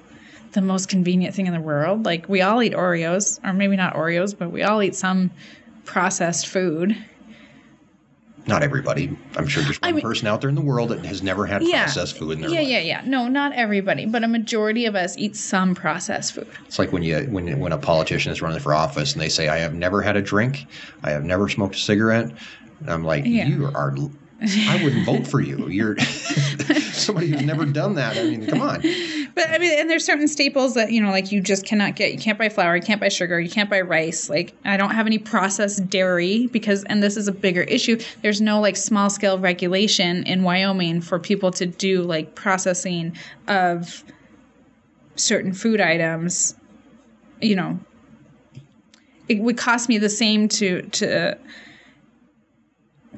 [0.53, 2.07] the most convenient thing in the world.
[2.07, 5.31] Like we all eat Oreos, or maybe not Oreos, but we all eat some
[5.85, 6.97] processed food.
[8.47, 9.17] Not everybody.
[9.37, 11.63] I'm sure there's one mean- person out there in the world that has never had
[11.63, 11.85] Yeah.
[11.85, 12.69] processed food in their Yeah, life.
[12.69, 13.09] Yeah, yeah, yeah.
[13.09, 16.49] No, not everybody, but a majority of us eat some processed food.
[16.67, 19.49] It's like when you when when a politician is running for office and they say,
[19.49, 20.67] "I have never had a drink,
[21.05, 22.33] I have never smoked a cigarette."
[22.81, 23.47] And I'm like, Yeah.
[23.47, 23.95] "You are."
[24.43, 25.69] I wouldn't vote for you.
[25.69, 25.99] You're
[26.93, 28.17] somebody who's never done that.
[28.17, 28.81] I mean, come on.
[29.35, 32.13] But I mean, and there's certain staples that you know, like you just cannot get.
[32.13, 34.29] You can't buy flour, you can't buy sugar, you can't buy rice.
[34.29, 38.01] Like I don't have any processed dairy because, and this is a bigger issue.
[38.23, 43.17] There's no like small scale regulation in Wyoming for people to do like processing
[43.49, 44.05] of
[45.17, 46.57] certain food items.
[47.41, 47.81] You know,
[49.29, 51.39] it would cost me the same to to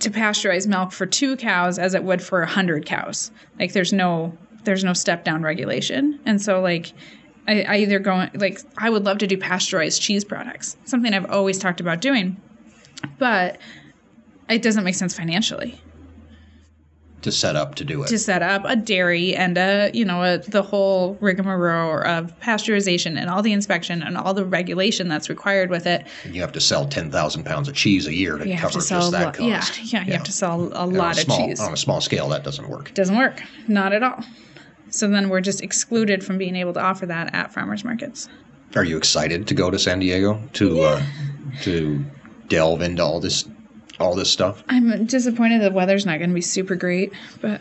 [0.01, 3.31] to pasteurize milk for two cows as it would for a hundred cows.
[3.59, 6.93] Like there's no there's no step down regulation, and so like
[7.47, 11.31] I, I either go like I would love to do pasteurized cheese products, something I've
[11.31, 12.41] always talked about doing,
[13.19, 13.59] but
[14.49, 15.81] it doesn't make sense financially
[17.25, 18.09] To set up to do it.
[18.09, 23.19] to set up a dairy and a you know a, the whole rigmarole of pasteurization
[23.19, 26.07] and all the inspection and all the regulation that's required with it.
[26.31, 28.91] you have to sell ten thousand pounds of cheese a year to You cover just
[28.91, 29.35] that lot.
[29.35, 29.41] cost.
[29.93, 31.61] Yeah, yeah, you have to sell a And lot a of cheese.
[31.61, 32.93] On a small scale, that doesn't work.
[32.93, 33.43] Doesn't work.
[33.69, 34.23] Not at all.
[34.91, 38.29] So then we're just excluded from being able to offer that at farmers markets.
[38.77, 41.03] Are you excited to go to San Diego to uh,
[41.63, 42.05] to
[42.49, 43.49] delve into all this
[44.01, 44.63] all this stuff?
[44.69, 47.61] I'm disappointed the weather's not going to be super great, but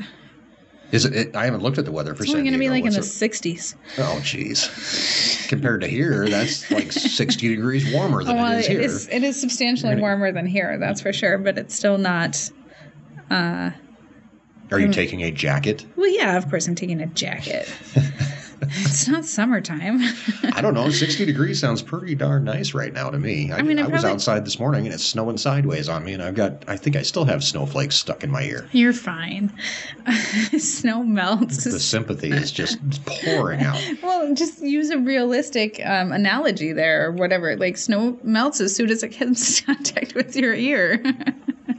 [0.91, 1.35] Is it, it?
[1.35, 2.99] I haven't looked at the weather for it's only going to be like in the
[2.99, 3.75] What's 60s.
[3.97, 5.47] Oh, jeez.
[5.47, 8.81] Compared to here, that's like sixty degrees warmer than well, it is it here.
[8.81, 12.49] is, it is substantially gonna- warmer than here, that's for sure, but it's still not.
[13.29, 13.71] Uh,
[14.71, 15.85] Are you taking a jacket?
[15.95, 17.71] Well, yeah, of course I'm taking a jacket.
[18.69, 19.99] it's not summertime.
[20.53, 20.89] I don't know.
[20.89, 23.51] Sixty degrees sounds pretty darn nice right now to me.
[23.51, 26.23] I, mean, I I was outside this morning and it's snowing sideways on me, and
[26.23, 26.63] I've got.
[26.67, 28.69] I think I still have snowflakes stuck in my ear.
[28.71, 29.53] You're fine.
[30.57, 31.63] Snow melts.
[31.63, 33.81] The sympathy is just pouring out.
[34.01, 37.55] Well, just use a realistic um, analogy there, or whatever.
[37.55, 41.03] Like snow melts as soon as it comes in contact with your ear.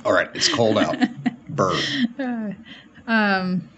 [0.04, 0.96] All right, it's cold out.
[1.48, 2.64] Burn.
[3.06, 3.68] um,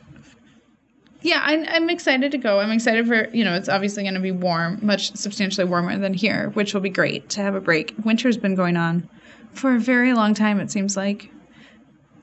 [1.26, 2.60] Yeah, I, I'm excited to go.
[2.60, 6.14] I'm excited for you know it's obviously going to be warm, much substantially warmer than
[6.14, 7.96] here, which will be great to have a break.
[8.04, 9.08] Winter's been going on
[9.52, 10.60] for a very long time.
[10.60, 11.32] It seems like,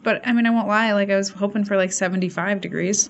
[0.03, 0.93] but I mean I won't lie.
[0.93, 3.09] Like I was hoping for like 75 degrees.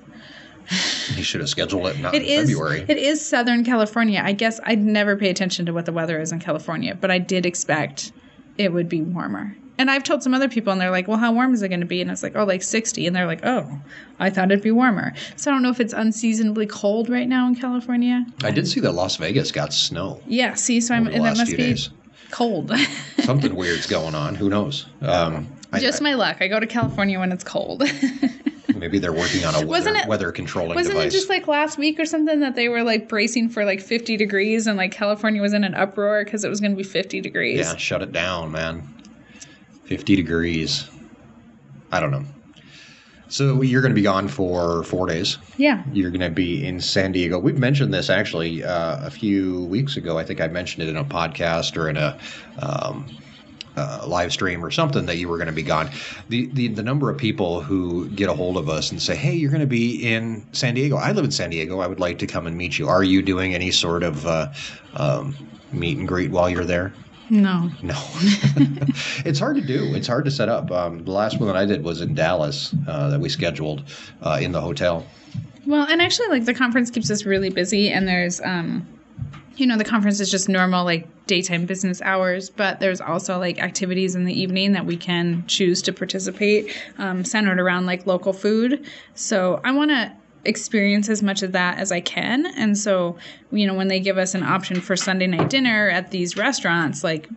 [1.16, 2.50] You should have scheduled it not It in is.
[2.50, 2.86] February.
[2.88, 4.20] It is Southern California.
[4.26, 7.20] I guess I'd never pay attention to what the weather is in California, but I
[7.20, 8.14] did expect
[8.58, 9.56] it would be warmer.
[9.78, 11.80] And I've told some other people, and they're like, "Well, how warm is it going
[11.80, 13.80] to be?" And it's like, "Oh, like 60." And they're like, "Oh,
[14.20, 17.48] I thought it'd be warmer." So I don't know if it's unseasonably cold right now
[17.48, 18.24] in California.
[18.44, 20.22] I did see that Las Vegas got snow.
[20.28, 20.54] Yeah.
[20.54, 21.90] See, so I'm, and that must be days.
[22.30, 22.72] cold.
[23.24, 24.36] Something weird's going on.
[24.36, 24.86] Who knows?
[25.02, 26.38] Um, I- Just my luck.
[26.42, 27.82] I go to California when it's cold.
[28.76, 31.14] maybe they're working on a weather, Wasn't it- weather controlling Wasn't device.
[31.14, 34.18] it just like last week or something that they were like bracing for like 50
[34.18, 37.22] degrees and like California was in an uproar because it was going to be 50
[37.22, 37.60] degrees?
[37.60, 38.88] yeah, shut it down, man.
[39.94, 40.90] 50 degrees.
[41.92, 42.26] I don't know.
[43.28, 45.38] So you're going to be gone for four days.
[45.58, 45.84] Yeah.
[45.94, 47.38] You're going to be in San Diego.
[47.38, 50.18] We've mentioned this actually uh, a few weeks ago.
[50.18, 52.18] I think I mentioned it in a podcast or in a
[52.58, 53.06] um,
[53.78, 55.92] uh, live stream or something that you were going to be gone.
[56.30, 59.36] The, the the number of people who get a hold of us and say, "Hey,
[59.36, 60.98] you're going to be in San Diego.
[60.98, 61.82] I live in San Diego.
[61.82, 62.88] I would like to come and meet you.
[62.88, 64.52] Are you doing any sort of uh,
[64.96, 65.36] um,
[65.72, 66.94] meet and greet while you're there?"
[67.30, 67.72] No.
[67.82, 67.96] No,
[69.26, 69.96] it's hard to do.
[69.96, 70.72] It's hard to set up.
[70.72, 73.84] Um, the last one that I did was in Dallas uh, that we scheduled
[74.22, 75.06] uh, in the hotel.
[75.66, 78.86] Well, and actually, like the conference keeps us really busy, and there's, um,
[79.56, 83.62] you know, the conference is just normal, like daytime business hours, but there's also like
[83.62, 88.34] activities in the evening that we can choose to participate, um, centered around like local
[88.34, 88.86] food.
[89.16, 90.12] So I want to
[90.46, 92.46] experience as much of that as I can.
[92.46, 93.18] And so,
[93.52, 97.04] you know, when they give us an option for Sunday night dinner at these restaurants,
[97.04, 97.30] like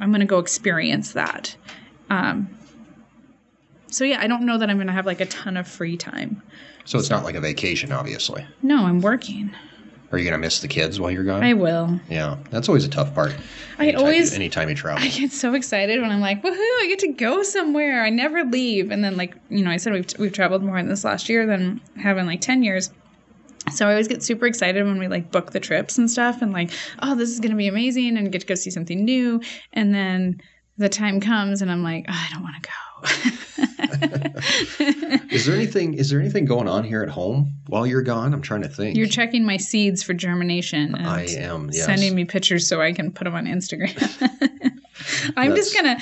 [0.00, 1.56] I'm going to go experience that.
[2.10, 2.48] Um,
[3.90, 5.96] so yeah, I don't know that I'm going to have like a ton of free
[5.96, 6.42] time.
[6.84, 8.46] So it's not like a vacation, obviously.
[8.62, 9.54] No, I'm working.
[10.12, 11.42] Are you going to miss the kids while you're gone?
[11.42, 11.98] I will.
[12.08, 13.34] yeah, that's always a tough part.
[13.78, 15.02] I Anytime always- you, anytime you travel.
[15.04, 18.02] I get so excited when I'm like, woohoo, I get to go somewhere.
[18.04, 18.90] I never leave.
[18.92, 21.44] And then, like, you know, I said we've, we've traveled more in this last year
[21.46, 22.90] than have in like 10 years.
[23.74, 26.52] So I always get super excited when we like book the trips and stuff and
[26.52, 26.70] like,
[27.02, 29.40] oh, this is going to be amazing and get to go see something new.
[29.72, 30.40] And then
[30.78, 32.74] the time comes and I'm like, oh, I don't want to go.
[35.30, 35.94] is there anything?
[35.94, 38.32] Is there anything going on here at home while you're gone?
[38.32, 38.96] I'm trying to think.
[38.96, 40.94] You're checking my seeds for germination.
[40.94, 41.70] I am.
[41.72, 41.86] Yes.
[41.86, 43.96] sending me pictures so I can put them on Instagram.
[45.36, 45.98] I'm just gonna,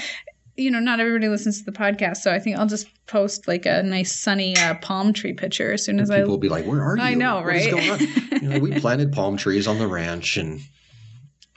[0.57, 3.67] you know, not everybody listens to the podcast, so I think I'll just post like
[3.67, 6.19] a nice sunny uh, palm tree picture as soon as I.
[6.19, 7.03] People will be like, "Where are you?
[7.03, 7.71] I know, What right?
[7.71, 8.01] going on?"
[8.43, 10.61] You know, we planted palm trees on the ranch, and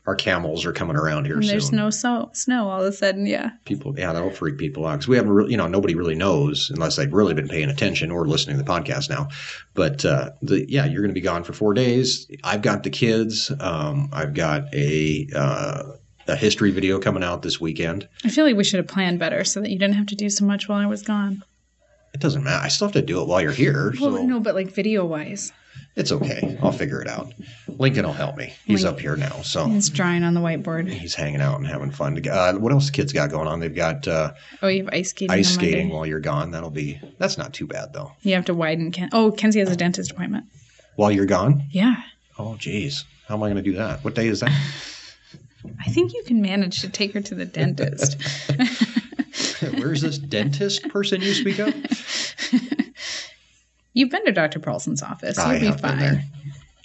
[0.08, 1.52] our camels are coming around here And soon.
[1.52, 3.52] there's no so- snow all of a sudden, yeah.
[3.66, 6.72] people yeah that'll freak people out because we haven't really you know nobody really knows
[6.74, 9.28] unless they've really been paying attention or listening to the podcast now
[9.74, 12.90] but uh the yeah you're going to be gone for four days i've got the
[12.90, 15.84] kids um i've got a uh
[16.30, 19.44] a history video coming out this weekend I feel like we should have planned better
[19.44, 21.44] so that you didn't have to do so much while I was gone.
[22.14, 24.40] it doesn't matter i still have to do it while you're here Well, so no,
[24.40, 25.52] but like video wise,
[25.98, 27.34] it's okay i'll figure it out
[27.68, 30.88] lincoln will help me he's Link- up here now so it's drawing on the whiteboard.
[30.90, 33.76] he's hanging out and having fun uh, what else the kids got going on they've
[33.76, 34.32] got uh,
[34.62, 35.32] Oh, you have ice skating.
[35.32, 35.72] ice on Monday.
[35.72, 38.92] skating while you're gone that'll be that's not too bad though You have to widen.
[38.92, 40.46] Ken- oh, Kenzie has a dentist appointment.
[40.96, 41.96] while you're gone Yeah,
[42.40, 43.04] Oh, geez.
[43.28, 44.04] How am I going to do that?
[44.04, 44.52] What day is that?
[45.86, 48.16] I think you can manage to take her to the dentist.
[49.74, 51.74] Where's this dentist person you speak of?
[53.98, 54.60] You've been to Dr.
[54.60, 55.38] Paulson's office.
[55.38, 56.00] You'll I be have been fine.
[56.00, 56.24] there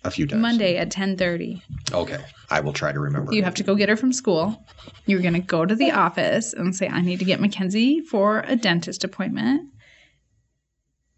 [0.03, 0.41] a few times.
[0.41, 1.61] Monday at 10:30.
[1.93, 2.25] Okay.
[2.49, 3.35] I will try to remember.
[3.35, 4.65] You have to go get her from school.
[5.05, 8.41] You're going to go to the office and say I need to get Mackenzie for
[8.47, 9.69] a dentist appointment.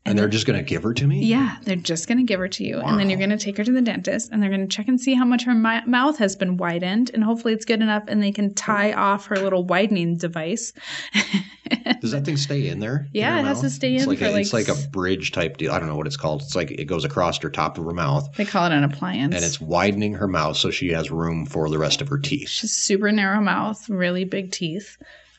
[0.07, 1.25] And they're just going to give her to me?
[1.25, 3.57] Yeah, they're just going to give her to you and then you're going to take
[3.57, 5.85] her to the dentist and they're going to check and see how much her mi-
[5.87, 9.37] mouth has been widened and hopefully it's good enough and they can tie off her
[9.37, 10.73] little widening device.
[12.01, 13.09] Does that thing stay in there?
[13.13, 14.75] Yeah, her it has to stay it's in like for, a, like, It's like a
[14.91, 15.73] bridge type deal.
[15.73, 16.43] I don't know what it's called.
[16.43, 19.35] It's like it goes across her top of her mouth they call it an appliance.
[19.35, 22.49] and it's widening her mouth so she has room for the rest of her teeth.
[22.49, 24.99] She's super narrow mouth, really big teeth.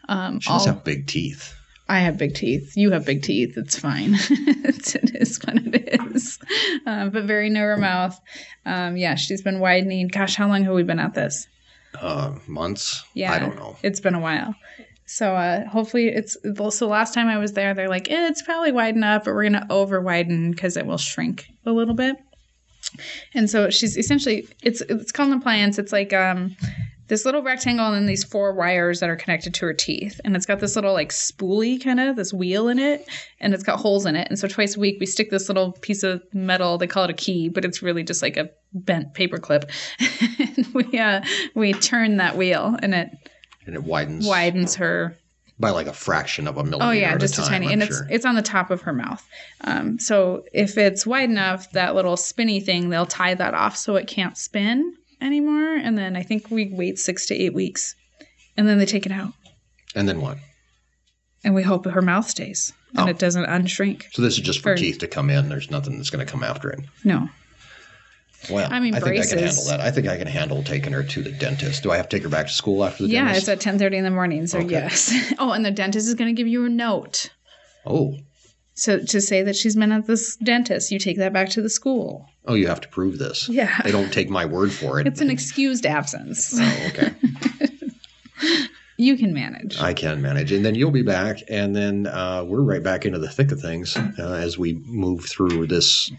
[0.09, 1.54] Um, She does all- have big teeth.
[1.87, 2.73] I have big teeth.
[2.75, 3.57] You have big teeth.
[3.57, 4.15] It's fine.
[4.29, 6.39] it's, it is what it is.
[6.85, 8.19] Um, but very narrow mouth.
[8.65, 10.07] Um, yeah, she's been widening.
[10.07, 11.47] Gosh, how long have we been at this?
[11.99, 13.03] Uh, months?
[13.13, 13.77] Yeah, I don't know.
[13.83, 14.55] It's been a while.
[15.05, 16.35] So uh, hopefully it's
[16.71, 16.87] so.
[16.87, 19.67] Last time I was there, they're like, eh, it's probably wide enough, but we're gonna
[19.69, 22.17] over widen because it will shrink a little bit.
[23.33, 25.77] And so she's essentially it's it's called an appliance.
[25.77, 26.55] It's like um
[27.07, 30.19] this little rectangle and then these four wires that are connected to her teeth.
[30.23, 33.07] And it's got this little like spoolie kind of, this wheel in it,
[33.39, 34.27] and it's got holes in it.
[34.29, 37.09] And so twice a week we stick this little piece of metal, they call it
[37.09, 39.69] a key, but it's really just like a bent paper clip.
[40.39, 41.21] and we uh
[41.53, 43.11] we turn that wheel and it
[43.65, 45.15] And it widens widens her
[45.57, 46.89] by like a fraction of a millimeter.
[46.89, 48.03] Oh yeah, just a, time, tiny, I'm and sure.
[48.03, 49.25] it's it's on the top of her mouth.
[49.61, 53.95] Um, so if it's wide enough, that little spinny thing, they'll tie that off so
[53.95, 55.75] it can't spin anymore.
[55.75, 57.95] And then I think we wait six to eight weeks,
[58.57, 59.33] and then they take it out,
[59.95, 60.37] and then what?
[61.43, 63.07] and we hope her mouth stays and Oh.
[63.07, 64.03] it doesn't unshrink.
[64.13, 65.47] So this is just for Or- teeth to come in.
[65.49, 66.79] There's nothing that's going to come after it.
[67.03, 67.29] No,
[68.49, 69.79] Well, I mean, I think I can handle that.
[69.79, 71.83] I think I can handle taking her to the dentist.
[71.83, 73.47] Do I have to take her back to school after the yeah, dentist?
[73.47, 74.47] Yeah, it's at ten thirty in the morning.
[74.47, 74.69] So Okay.
[74.71, 75.13] yes.
[75.39, 77.29] oh, and the dentist is going to give you a note.
[77.85, 78.17] oh,
[78.77, 81.69] So to say that she's been at this dentist, you take that back to the
[81.69, 82.29] school.
[82.45, 83.47] oh, you have to prove this.
[83.49, 83.81] Yeah.
[83.83, 85.07] They don't take my word for it.
[85.07, 86.53] It's an excused absence.
[86.59, 87.13] oh, okay.
[88.97, 89.77] You can manage.
[89.81, 93.19] I can manage, and then you'll be back, and then uh, we're right back into
[93.19, 96.09] the thick of things uh, as we move through this.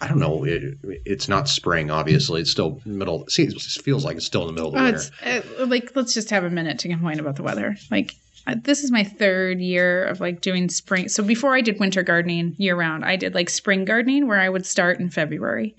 [0.00, 0.42] I don't know.
[0.44, 2.40] It, it's not spring, obviously.
[2.40, 3.26] It's still middle.
[3.28, 5.10] See, it feels like it's still in the middle of the Oh, winter.
[5.20, 7.76] it's uh, like let's just have a minute to complain about the weather.
[7.90, 8.14] Like
[8.46, 11.08] Uh, this is my third year of like doing spring.
[11.08, 14.48] So before I did winter gardening year round, I did like spring gardening where I
[14.48, 15.76] would start in February.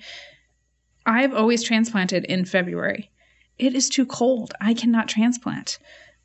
[1.05, 3.11] I've always transplanted in February.
[3.59, 4.53] It is too cold.
[4.61, 5.77] I cannot transplant.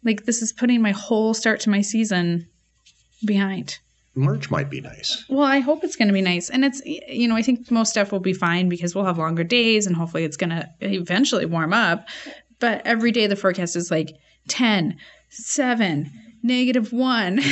[0.05, 2.49] Like this is putting my whole start to my season
[3.25, 3.79] behind.
[4.15, 5.25] March might be nice.
[5.29, 6.51] Well, I hope it's going to be nice.
[6.51, 9.45] And it's, you know, I think most stuff will be fine because we'll have longer
[9.45, 12.09] days and hopefully it's going to eventually warm up.
[12.59, 14.17] But every day the forecast is like
[14.49, 14.97] 10,
[15.29, 16.11] 7,
[16.43, 17.39] negative 1.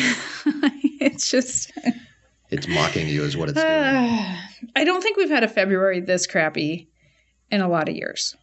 [1.01, 1.73] it's just,
[2.51, 3.67] It's mocking you, is what it's doing.
[4.77, 6.89] I don't think we've had a February this crappy
[7.51, 8.37] in a lot of years.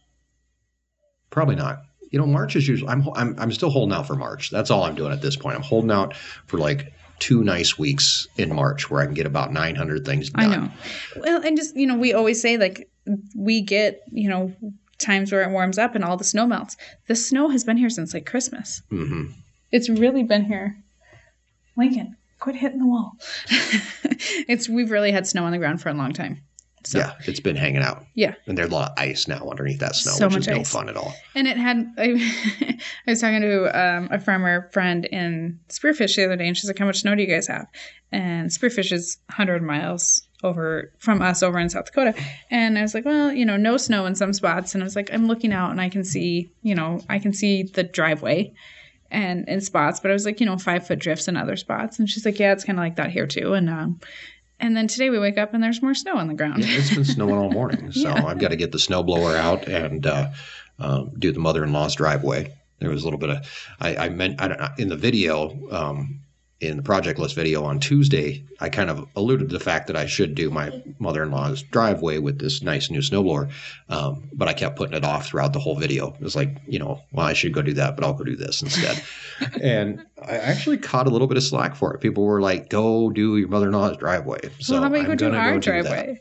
[1.30, 1.78] Probably not.
[2.10, 2.90] You know, March is usually.
[2.90, 4.50] I'm I'm I'm still holding out for March.
[4.50, 5.56] That's all I'm doing at this point.
[5.56, 6.14] I'm holding out
[6.46, 10.44] for like two nice weeks in March where I can get about 900 things done.
[10.52, 10.70] I know.
[11.16, 12.88] Well, and just, you know, we always say like
[13.36, 14.52] we get, you know,
[14.98, 16.76] times where it warms up and all the snow melts.
[17.08, 18.82] The snow has been here since like Christmas.
[18.90, 19.26] hmm
[19.74, 20.76] It's really been here.
[21.76, 23.16] Lincoln, quit hitting the wall.
[23.50, 26.40] it's we've really had snow on the ground for a long time.
[26.84, 28.34] So Yeah, it's been hanging out, yeah.
[28.46, 30.88] and there's a lot of ice now underneath that snow, So which is no fun
[30.88, 31.12] at all.
[31.34, 32.12] And it had I,
[33.06, 36.68] I was talking to um, a farmer friend in Spearfish the other day and she's
[36.68, 37.66] like, How much snow do you guys have?
[38.12, 42.14] And Spearfish is hundred miles over from us over in South Dakota.
[42.48, 44.72] And I was like, Well, you know, no snow in some spots.
[44.74, 47.32] And I was like, I'm looking out and I can see, you know, I can
[47.32, 48.52] see the driveway
[49.14, 51.98] and in spots, but I was like, you know, five foot drifts in other spots.
[51.98, 53.54] And she's like, Yeah, it's kinda like that here too.
[53.54, 54.00] And um
[54.60, 56.64] and then today we wake up and there's more snow on the ground.
[56.64, 58.24] Yeah, it's been snowing all morning, so Yeah.
[58.26, 60.30] I've got to get the snowblower out and uh,
[60.78, 62.54] um, do the mother-in-law's driveway.
[62.78, 65.58] There was a little bit of I, I meant I don't know, in the video
[65.70, 66.20] um,
[66.60, 68.44] in the project list video on Tuesday.
[68.60, 72.38] I kind of alluded to the fact that I should do my mother-in-law's driveway with
[72.38, 73.50] this nice new snowblower,
[73.88, 76.12] um, but I kept putting it off throughout the whole video.
[76.14, 78.36] It was like you know, well, I should go do that, but I'll go do
[78.36, 79.02] this instead.
[79.62, 82.00] and I actually caught a little bit of slack for it.
[82.00, 85.14] People were like, "Go do your mother-in-law's driveway." So well, how about you I'm go
[85.16, 85.82] do gonna our go do that.
[85.82, 86.20] driveway?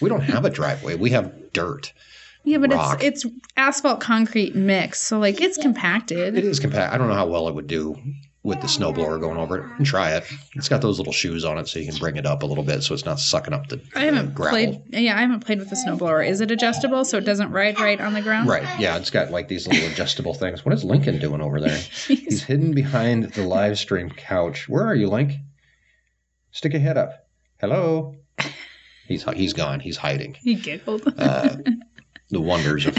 [0.00, 0.96] We don't have a driveway.
[0.96, 1.92] We have dirt.
[2.44, 3.04] Yeah, but rock.
[3.04, 6.38] it's it's asphalt concrete mix, so like it's compacted.
[6.38, 6.92] It is compact.
[6.92, 8.00] I don't know how well it would do
[8.42, 9.64] with the snowblower going over it.
[9.76, 10.24] And try it.
[10.54, 12.64] It's got those little shoes on it, so you can bring it up a little
[12.64, 14.82] bit, so it's not sucking up the, I haven't the played.
[14.88, 16.26] Yeah, I haven't played with the snowblower.
[16.26, 18.48] Is it adjustable so it doesn't ride right on the ground?
[18.48, 18.66] Right.
[18.80, 20.64] Yeah, it's got like these little adjustable things.
[20.64, 21.76] What is Lincoln doing over there?
[22.06, 24.68] He's hidden behind the live stream couch.
[24.68, 25.32] Where are you, Link?
[26.52, 27.28] Stick your head up.
[27.60, 28.16] Hello.
[29.06, 29.80] He's he's gone.
[29.80, 30.36] He's hiding.
[30.40, 31.02] He giggled.
[31.18, 31.56] Uh,
[32.30, 32.96] the wonders of.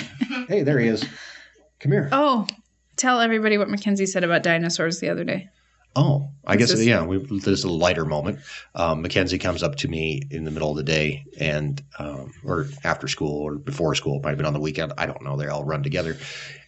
[0.49, 1.05] Hey, there he is.
[1.79, 2.09] Come here.
[2.11, 2.45] oh,
[3.01, 5.49] tell everybody what Mackenzie said about dinosaurs the other day.
[5.95, 7.03] Oh, I This guess is- yeah.
[7.03, 8.39] We, this is a lighter moment.
[8.75, 12.67] Um, Mackenzie comes up to me in the middle of the day, and um, or
[12.85, 14.93] after school or before school, it might have been on the weekend.
[14.97, 15.35] I don't know.
[15.35, 16.15] They all run together,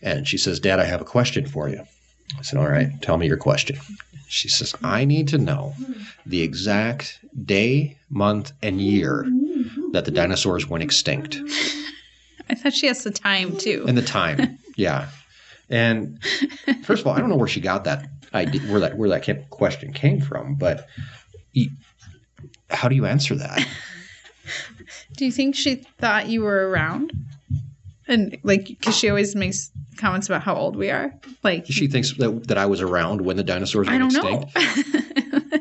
[0.02, 1.82] and she says, "Dad, I have a question for you."
[2.38, 3.78] I said, "All right, tell me your question."
[4.28, 5.74] She says, "I need to know
[6.26, 9.26] the exact day, month, and year
[9.94, 11.38] that the dinosaurs went extinct,
[12.50, 13.86] I thought she has the time too.
[13.88, 15.08] and the time." yeah,
[15.70, 16.24] and
[16.84, 19.50] first of all, I don't know where she got that idea, where that where that
[19.50, 20.88] question came from, but
[22.70, 23.66] how do you answer that?
[25.16, 27.14] Do you think she thought you were around?
[28.08, 31.14] And like, because she always makes comments about how old we are.
[31.44, 34.56] Like, She thinks that, that I was around when the dinosaurs I went don't extinct.
[34.56, 35.60] know.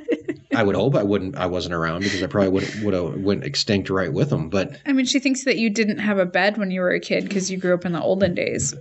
[0.55, 1.37] I would hope I wouldn't.
[1.37, 4.51] I wasn't around because I probably would would have went extinct right with them.
[4.51, 7.01] But I mean, she thinks that you didn't have a bed when you were a
[7.01, 8.75] kid because you grew up in the olden days.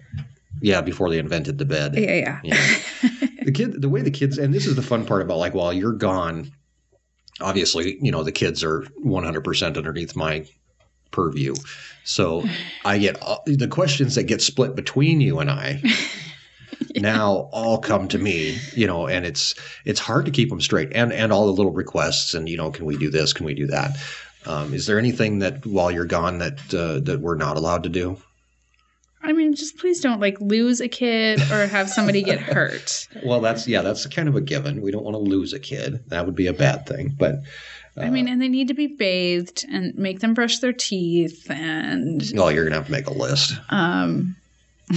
[0.61, 1.95] Yeah, before they invented the bed.
[1.95, 2.39] Yeah, yeah.
[2.43, 3.27] Yeah.
[3.43, 5.73] the kid, the way the kids, and this is the fun part about like while
[5.73, 6.51] you're gone,
[7.41, 10.45] obviously, you know, the kids are 100% underneath my
[11.09, 11.55] purview.
[12.03, 12.43] So
[12.85, 15.81] I get all, the questions that get split between you and I.
[16.95, 19.55] Now all come to me, you know, and it's
[19.85, 22.71] it's hard to keep them straight, and and all the little requests, and you know,
[22.71, 23.33] can we do this?
[23.33, 23.97] Can we do that?
[24.45, 27.89] Um, is there anything that while you're gone that uh, that we're not allowed to
[27.89, 28.17] do?
[29.23, 33.07] I mean, just please don't like lose a kid or have somebody get hurt.
[33.23, 34.81] Well, that's yeah, that's kind of a given.
[34.81, 36.03] We don't want to lose a kid.
[36.07, 37.15] That would be a bad thing.
[37.17, 37.35] But
[37.97, 42.23] I mean, and they need to be bathed and make them brush their teeth and
[42.33, 43.53] well, you're gonna have to make a list.
[43.69, 44.35] um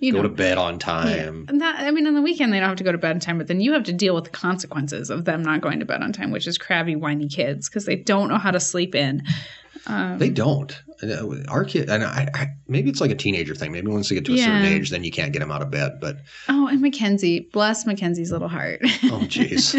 [0.00, 1.46] you Go know to bed on time.
[1.48, 3.20] And that, I mean, on the weekend they don't have to go to bed on
[3.20, 5.84] time, but then you have to deal with the consequences of them not going to
[5.84, 8.94] bed on time, which is crabby, whiny kids because they don't know how to sleep
[8.94, 9.22] in.
[9.86, 10.80] Um, They don't.
[11.02, 13.72] Uh, Our kid, and I, I, maybe it's like a teenager thing.
[13.72, 15.70] Maybe once they get to a certain age, then you can't get them out of
[15.70, 15.98] bed.
[16.00, 16.18] But
[16.48, 18.80] oh, and Mackenzie, bless Mackenzie's little heart.
[18.84, 19.74] oh, jeez,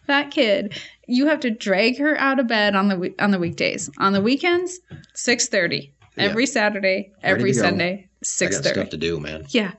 [0.06, 0.78] that kid,
[1.08, 3.90] you have to drag her out of bed on the on the weekdays.
[3.98, 4.78] On the weekends,
[5.14, 6.24] six thirty Yeah.
[6.24, 7.52] every Saturday, every.
[7.52, 8.74] Sunday, six thirty.
[8.74, 9.46] stuff to do, man.
[9.48, 9.72] Yeah.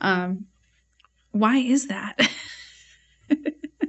[0.00, 0.46] Um,
[1.32, 2.18] why is that?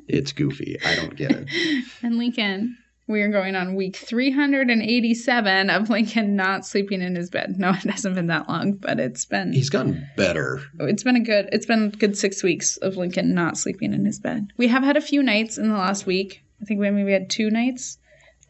[0.07, 0.77] It's goofy.
[0.85, 1.85] I don't get it.
[2.03, 2.77] And Lincoln,
[3.07, 7.55] we are going on week 387 of Lincoln not sleeping in his bed.
[7.59, 10.61] No, it hasn't been that long, but it's been He's gotten better.
[10.79, 14.19] it's been a good it's been good six weeks of Lincoln not sleeping in his
[14.19, 14.47] bed.
[14.57, 16.43] We have had a few nights in the last week.
[16.61, 17.97] I think we maybe we had two nights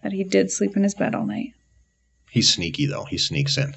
[0.03, 1.53] that he did sleep in his bed all night.
[2.29, 3.05] He's sneaky though.
[3.05, 3.73] He sneaks in.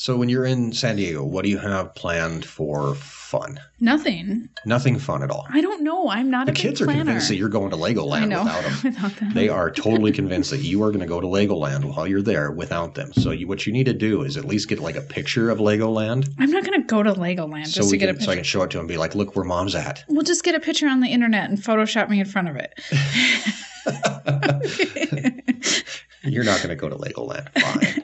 [0.00, 3.60] So when you're in San Diego, what do you have planned for fun?
[3.80, 4.48] Nothing.
[4.64, 5.46] Nothing fun at all.
[5.52, 6.08] I don't know.
[6.08, 7.00] I'm not The a big kids are planner.
[7.00, 8.72] convinced that you're going to Legoland without them.
[8.82, 9.34] without them.
[9.34, 12.50] They are totally convinced that you are going to go to Legoland while you're there
[12.50, 13.12] without them.
[13.12, 15.58] So you, what you need to do is at least get like a picture of
[15.58, 18.32] Legoland, I'm not going to go to Legoland so just to get can, a so
[18.32, 20.44] I can show it to them and be like, "Look where mom's at." We'll just
[20.44, 22.72] get a picture on the internet and Photoshop me in front of it.
[26.24, 27.50] You're not going to go to Legoland.
[27.60, 28.02] Fine.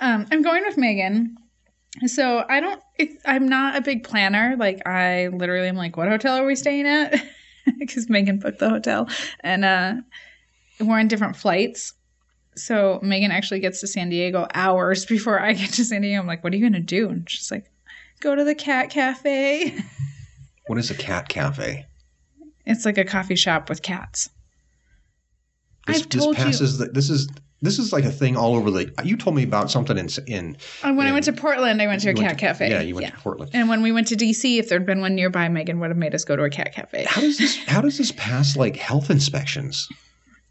[0.00, 1.36] Um, I'm going with Megan.
[2.06, 2.80] So I don't.
[2.98, 4.54] It, I'm not a big planner.
[4.58, 7.14] Like I literally am like, what hotel are we staying at?
[7.80, 9.08] Because Megan booked the hotel,
[9.40, 9.94] and uh,
[10.78, 11.94] we're on different flights.
[12.54, 16.20] So Megan actually gets to San Diego hours before I get to San Diego.
[16.20, 17.08] I'm like, what are you gonna do?
[17.08, 17.68] And she's like,
[18.20, 19.76] go to the cat cafe.
[20.68, 21.86] what is a cat cafe?
[22.66, 24.30] It's like a coffee shop with cats.
[25.88, 27.28] This, I've told this you- The, this is
[27.62, 28.92] this is like a thing all over the.
[29.04, 30.56] You told me about something in in.
[30.82, 32.70] And when I went to Portland, I went to a cat went to- cafe.
[32.70, 33.50] Yeah, you went to Portland.
[33.54, 36.14] And when we went to DC, if there'd been one nearby, Megan would have made
[36.14, 37.04] us go to a cat cafe.
[37.08, 37.56] How does this?
[37.66, 39.88] How does this pass like health inspections?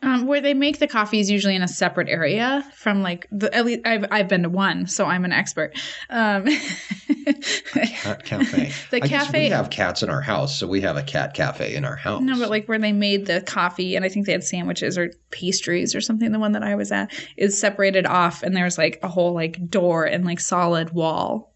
[0.06, 3.66] Um, where they make the coffees usually in a separate area from like the at
[3.66, 5.74] least I've I've been to one, so I'm an expert.
[6.10, 6.45] Um,
[7.74, 8.72] Cat cafe.
[8.91, 11.76] The I cafe- we have cats in our house, so we have a cat cafe
[11.76, 12.22] in our house.
[12.22, 15.12] no, but like where they made the coffee, and I think they had sandwiches or
[15.32, 16.32] pastries or something.
[16.32, 19.70] The one that I was at is separated off, and there's like a whole like
[19.70, 21.53] door and like solid wall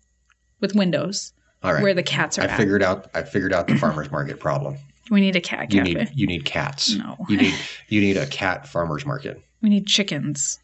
[0.59, 1.33] with windows
[1.63, 1.83] all right.
[1.83, 2.57] where the cats are I at.
[2.57, 3.09] figured out.
[3.13, 4.77] I figured out the farmers market problem.
[5.09, 5.93] We need a cat You cafe.
[5.93, 6.93] need you need cats.
[6.95, 7.17] No.
[7.29, 7.55] You need
[7.87, 10.59] you need a cat farmers market we need chickens.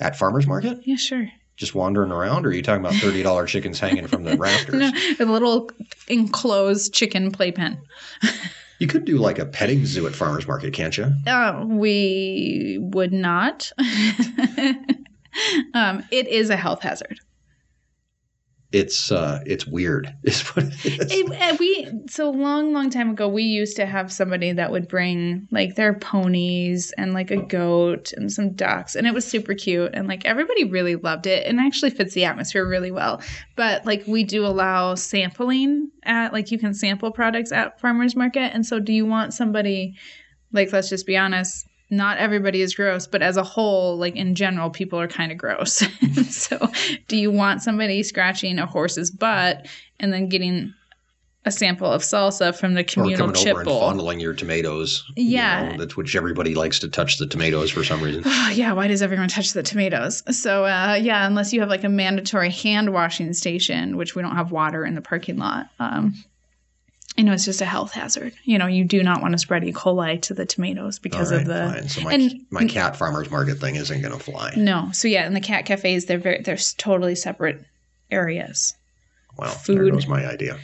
[0.00, 0.80] at farmers market.
[0.84, 1.28] Yeah, sure.
[1.56, 4.74] Just wandering around, or are you talking about thirty dollar chickens hanging from the rafters?
[4.74, 4.90] No,
[5.20, 5.70] a little
[6.08, 7.78] enclosed chicken playpen.
[8.78, 11.10] You could do like a petting zoo at farmers market, can't you?
[11.26, 13.72] Uh, we would not.
[15.74, 17.18] um, it is a health hazard.
[18.72, 20.12] It's uh, it's weird.
[20.24, 21.12] Is what it is.
[21.12, 24.88] It, uh, we so long, long time ago, we used to have somebody that would
[24.88, 29.54] bring like their ponies and like a goat and some ducks, and it was super
[29.54, 33.22] cute, and like everybody really loved it, and actually fits the atmosphere really well.
[33.54, 38.52] But like we do allow sampling at like you can sample products at farmers market,
[38.52, 39.94] and so do you want somebody
[40.52, 41.65] like let's just be honest.
[41.88, 45.38] Not everybody is gross, but as a whole, like in general, people are kind of
[45.38, 45.84] gross.
[46.30, 46.68] so,
[47.06, 49.66] do you want somebody scratching a horse's butt
[50.00, 50.74] and then getting
[51.44, 53.80] a sample of salsa from the or communal coming chip over and bowl.
[53.80, 55.04] fondling your tomatoes.
[55.14, 55.68] you Yeah.
[55.68, 58.24] know, that's which everybody likes to touch the tomatoes for some reason.
[58.52, 60.24] yeah, why does everyone touch the tomatoes?
[60.36, 64.34] So, uh, yeah, unless you have like a mandatory hand washing station, which we don't
[64.34, 65.68] have water in the parking lot.
[65.78, 66.14] Um,
[67.16, 68.32] you know, it's just a health hazard.
[68.44, 69.72] You know, you do not want to spread E.
[69.72, 71.88] coli to the tomatoes because All of the fine.
[71.88, 74.52] So my and- my cat farmers market thing isn't going to fly.
[74.56, 74.90] no.
[74.92, 77.64] So yeah, in the cat cafes, they're very they're totally separate
[78.10, 78.74] areas.
[79.38, 79.92] Well, there Food.
[79.92, 80.58] goes my idea.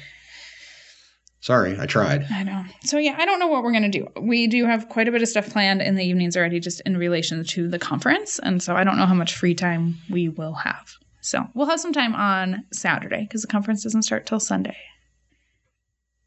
[1.40, 2.24] Sorry, I tried.
[2.30, 2.64] I know.
[2.84, 4.06] So yeah, I don't know what we're gonna do.
[4.20, 6.96] We do have quite a bit of stuff planned in the evenings already, just in
[6.96, 10.52] relation to the conference, and so I don't know how much free time we will
[10.54, 10.92] have.
[11.20, 14.76] So we'll have some time on Saturday because the conference doesn't start till Sunday.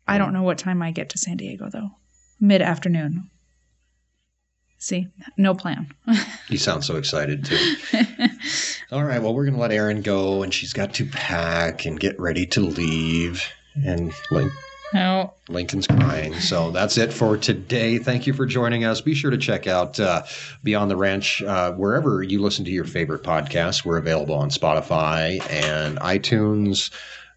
[0.07, 1.89] I don't know what time I get to San Diego though.
[2.39, 3.29] Mid afternoon.
[4.77, 5.87] See, no plan.
[6.47, 7.75] You sound so excited too.
[8.91, 11.99] All right, well, we're going to let Erin go, and she's got to pack and
[11.99, 13.43] get ready to leave.
[13.83, 14.13] And
[14.93, 15.33] no.
[15.49, 16.33] Lincoln's crying.
[16.35, 17.97] So that's it for today.
[17.97, 19.01] Thank you for joining us.
[19.01, 20.23] Be sure to check out uh,
[20.63, 23.83] Beyond the Ranch uh, wherever you listen to your favorite podcasts.
[23.83, 26.91] We're available on Spotify and iTunes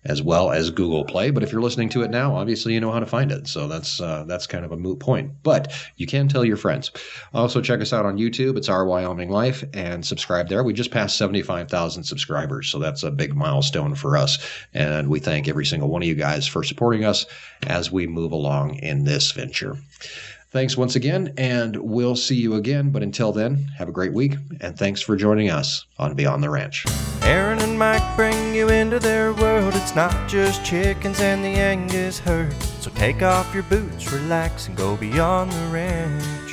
[0.05, 1.31] as well as Google Play.
[1.31, 3.49] But if you're listening to it now, obviously you know how to find it.
[3.49, 5.33] So that's uh, that's kind of a moot point.
[5.43, 6.91] But you can tell your friends.
[7.35, 8.57] Also check us out on YouTube.
[8.57, 10.63] It's Our Wyoming Life and subscribe there.
[10.65, 14.39] We just passed 75,000 subscribers, so that's a big milestone for us.
[14.75, 17.27] And we thank every single one of you guys for supporting us
[17.67, 19.77] as we move along in this venture.
[20.51, 22.89] Thanks once again, and we'll see you again.
[22.89, 26.49] But until then, have a great week, and thanks for joining us on Beyond the
[26.49, 26.87] Ranch.
[27.23, 29.73] Erin and Mike bring you into their world.
[29.77, 32.53] It's not just chickens and the Angus herd.
[32.81, 36.48] So take off your boots, relax, and go beyond the ranch.